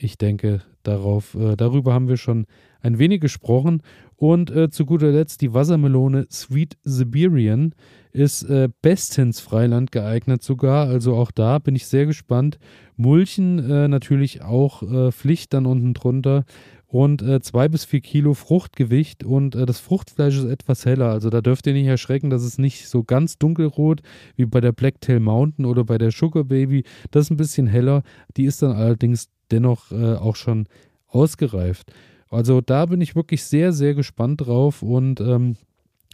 ich 0.00 0.18
denke, 0.18 0.62
darauf, 0.82 1.34
äh, 1.34 1.56
darüber 1.56 1.92
haben 1.92 2.08
wir 2.08 2.16
schon 2.16 2.46
ein 2.80 2.98
wenig 2.98 3.20
gesprochen. 3.20 3.82
Und 4.16 4.50
äh, 4.50 4.70
zu 4.70 4.84
guter 4.84 5.10
Letzt 5.12 5.42
die 5.42 5.54
Wassermelone 5.54 6.26
Sweet 6.30 6.76
Siberian 6.82 7.74
ist 8.12 8.42
äh, 8.44 8.68
bestens 8.82 9.40
Freiland 9.40 9.92
geeignet 9.92 10.42
sogar. 10.42 10.88
Also 10.88 11.14
auch 11.14 11.30
da 11.30 11.58
bin 11.58 11.76
ich 11.76 11.86
sehr 11.86 12.06
gespannt. 12.06 12.58
Mulchen 12.96 13.58
äh, 13.58 13.86
natürlich 13.86 14.42
auch 14.42 14.82
äh, 14.82 15.12
Pflicht 15.12 15.52
dann 15.54 15.66
unten 15.66 15.94
drunter. 15.94 16.44
Und 16.90 17.20
äh, 17.20 17.40
zwei 17.42 17.68
bis 17.68 17.84
vier 17.84 18.00
Kilo 18.00 18.32
Fruchtgewicht 18.32 19.22
und 19.22 19.54
das 19.54 19.78
Fruchtfleisch 19.78 20.38
ist 20.38 20.46
etwas 20.46 20.86
heller. 20.86 21.10
Also 21.10 21.28
da 21.28 21.42
dürft 21.42 21.66
ihr 21.66 21.74
nicht 21.74 21.86
erschrecken, 21.86 22.30
das 22.30 22.42
ist 22.42 22.58
nicht 22.58 22.88
so 22.88 23.04
ganz 23.04 23.36
dunkelrot 23.36 24.00
wie 24.36 24.46
bei 24.46 24.62
der 24.62 24.72
Blacktail 24.72 25.20
Mountain 25.20 25.66
oder 25.66 25.84
bei 25.84 25.98
der 25.98 26.10
Sugar 26.10 26.44
Baby. 26.44 26.84
Das 27.10 27.26
ist 27.26 27.30
ein 27.30 27.36
bisschen 27.36 27.66
heller. 27.66 28.02
Die 28.38 28.46
ist 28.46 28.62
dann 28.62 28.72
allerdings 28.72 29.28
dennoch 29.50 29.92
äh, 29.92 30.14
auch 30.14 30.34
schon 30.34 30.66
ausgereift. 31.08 31.92
Also 32.30 32.62
da 32.62 32.86
bin 32.86 33.02
ich 33.02 33.14
wirklich 33.14 33.44
sehr, 33.44 33.72
sehr 33.72 33.94
gespannt 33.94 34.46
drauf 34.46 34.82
und 34.82 35.20
ähm, 35.20 35.56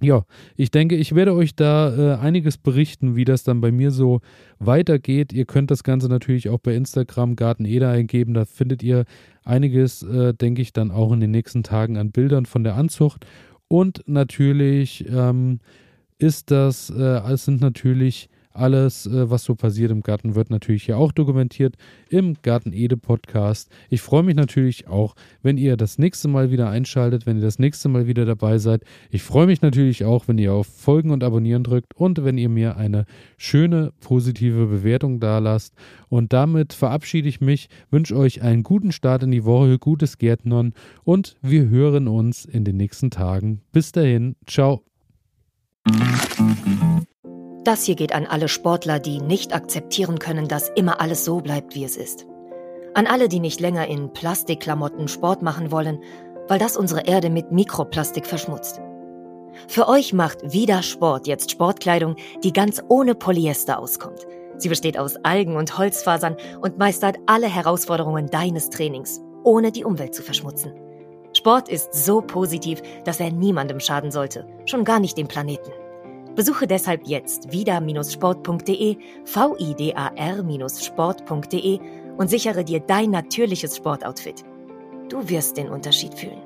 ja, 0.03 0.25
ich 0.57 0.71
denke, 0.71 0.97
ich 0.97 1.15
werde 1.15 1.35
euch 1.35 1.55
da 1.55 2.17
äh, 2.17 2.19
einiges 2.19 2.59
berichten, 2.59 3.15
wie 3.15 3.25
das 3.25 3.45
dann 3.45 3.61
bei 3.61 3.71
mir 3.71 3.91
so 3.91 4.21
weitergeht. 4.59 5.33
Ihr 5.33 5.45
könnt 5.45 5.71
das 5.71 5.85
Ganze 5.85 6.09
natürlich 6.09 6.49
auch 6.49 6.59
bei 6.59 6.75
Instagram 6.75 7.37
Garten 7.37 7.65
Eder 7.65 7.91
eingeben. 7.91 8.35
Da 8.35 8.45
findet 8.45 8.83
ihr 8.83 9.05
einiges, 9.45 10.03
äh, 10.03 10.35
denke 10.35 10.63
ich, 10.63 10.73
dann 10.73 10.91
auch 10.91 11.13
in 11.13 11.21
den 11.21 11.31
nächsten 11.31 11.63
Tagen 11.63 11.97
an 11.97 12.11
Bildern 12.11 12.45
von 12.45 12.65
der 12.65 12.75
Anzucht. 12.75 13.25
Und 13.69 14.03
natürlich 14.07 15.07
ähm, 15.09 15.61
ist 16.19 16.51
das, 16.51 16.91
äh, 16.91 17.33
es 17.33 17.45
sind 17.45 17.61
natürlich 17.61 18.29
alles, 18.55 19.07
äh, 19.07 19.31
was 19.31 19.45
so 19.45 19.55
passiert 19.55 19.91
im 19.91 20.03
Garten, 20.03 20.35
wird 20.35 20.51
natürlich 20.51 20.85
hier 20.85 20.97
auch 20.97 21.13
dokumentiert 21.13 21.77
im 22.09 22.35
Garten 22.43 22.73
Ede 22.73 22.97
Podcast. 22.97 23.71
Ich 23.91 24.01
freue 24.01 24.23
mich 24.23 24.37
natürlich 24.37 24.89
auch, 24.89 25.15
wenn 25.43 25.59
ihr 25.59 25.77
das 25.77 25.99
nächste 25.99 26.29
Mal 26.29 26.51
wieder 26.51 26.71
einschaltet, 26.71 27.27
wenn 27.27 27.37
ihr 27.39 27.43
das 27.43 27.59
nächste 27.59 27.89
Mal 27.89 28.07
wieder 28.07 28.25
dabei 28.25 28.59
seid. 28.59 28.83
Ich 29.11 29.23
freue 29.23 29.47
mich 29.47 29.63
natürlich 29.63 30.05
auch, 30.05 30.29
wenn 30.29 30.39
ihr 30.39 30.53
auf 30.53 30.67
Folgen 30.67 31.11
und 31.11 31.25
Abonnieren 31.25 31.65
drückt 31.65 31.95
und 31.97 32.25
wenn 32.25 32.39
ihr 32.39 32.49
mir 32.49 32.77
eine 32.77 33.05
schöne 33.37 33.93
positive 34.01 34.67
Bewertung 34.67 35.21
da 35.21 35.39
lasst. 35.39 35.75
Und 36.09 36.33
damit 36.33 36.73
verabschiede 36.73 37.29
ich 37.29 37.41
mich, 37.41 37.69
wünsche 37.91 38.17
euch 38.17 38.43
einen 38.43 38.63
guten 38.63 38.93
Start 38.93 39.23
in 39.23 39.31
die 39.31 39.45
Woche, 39.45 39.79
gutes 39.79 40.19
Gärtnern 40.19 40.73
und 41.03 41.37
wir 41.43 41.69
hören 41.69 42.09
uns 42.09 42.45
in 42.45 42.65
den 42.65 42.77
nächsten 42.77 43.11
Tagen. 43.11 43.61
Bis 43.73 43.93
dahin, 43.93 44.37
ciao. 44.47 44.83
Das 47.65 47.83
hier 47.85 47.95
geht 47.95 48.15
an 48.15 48.27
alle 48.27 48.49
Sportler, 48.49 48.99
die 48.99 49.23
nicht 49.23 49.55
akzeptieren 49.55 50.19
können, 50.19 50.49
dass 50.49 50.69
immer 50.77 51.01
alles 51.01 51.25
so 51.25 51.41
bleibt, 51.41 51.75
wie 51.75 51.85
es 51.85 51.97
ist. 51.97 52.27
An 52.93 53.07
alle, 53.07 53.29
die 53.29 53.41
nicht 53.41 53.59
länger 53.59 53.89
in 53.89 54.13
Plastikklamotten 54.13 55.09
Sport 55.09 55.41
machen 55.41 55.71
wollen, 55.71 55.99
weil 56.47 56.59
das 56.59 56.77
unsere 56.77 57.07
Erde 57.07 57.31
mit 57.31 57.53
Mikroplastik 57.53 58.27
verschmutzt. 58.27 58.83
Für 59.67 59.89
euch 59.89 60.13
macht 60.13 60.53
Vida 60.53 60.83
Sport 60.83 61.27
jetzt 61.27 61.51
Sportkleidung, 61.51 62.17
die 62.43 62.53
ganz 62.53 62.83
ohne 62.89 63.15
Polyester 63.15 63.79
auskommt. 63.79 64.27
Sie 64.59 64.69
besteht 64.69 64.99
aus 64.99 65.17
Algen 65.25 65.57
und 65.57 65.79
Holzfasern 65.79 66.37
und 66.61 66.79
meistert 66.79 67.17
alle 67.27 67.49
Herausforderungen 67.49 68.27
deines 68.27 68.69
Trainings, 68.69 69.23
ohne 69.43 69.73
die 69.73 69.85
Umwelt 69.85 70.15
zu 70.15 70.23
verschmutzen. 70.23 70.75
Sport 71.33 71.69
ist 71.71 71.95
so 71.95 72.21
positiv, 72.21 72.83
dass 73.05 73.21
er 73.21 73.33
niemandem 73.33 73.81
schaden 73.81 74.11
sollte, 74.11 74.47
schon 74.67 74.85
gar 74.85 75.01
nicht 75.01 75.17
dem 75.17 75.29
Planeten. 75.29 75.71
Besuche 76.35 76.67
deshalb 76.67 77.07
jetzt 77.07 77.53
vida-sport.de, 77.53 78.97
vidar-sport.de 79.25 81.79
und 82.17 82.29
sichere 82.29 82.65
dir 82.65 82.81
dein 82.81 83.11
natürliches 83.11 83.77
Sportoutfit. 83.77 84.43
Du 85.09 85.29
wirst 85.29 85.57
den 85.57 85.69
Unterschied 85.69 86.15
fühlen. 86.15 86.43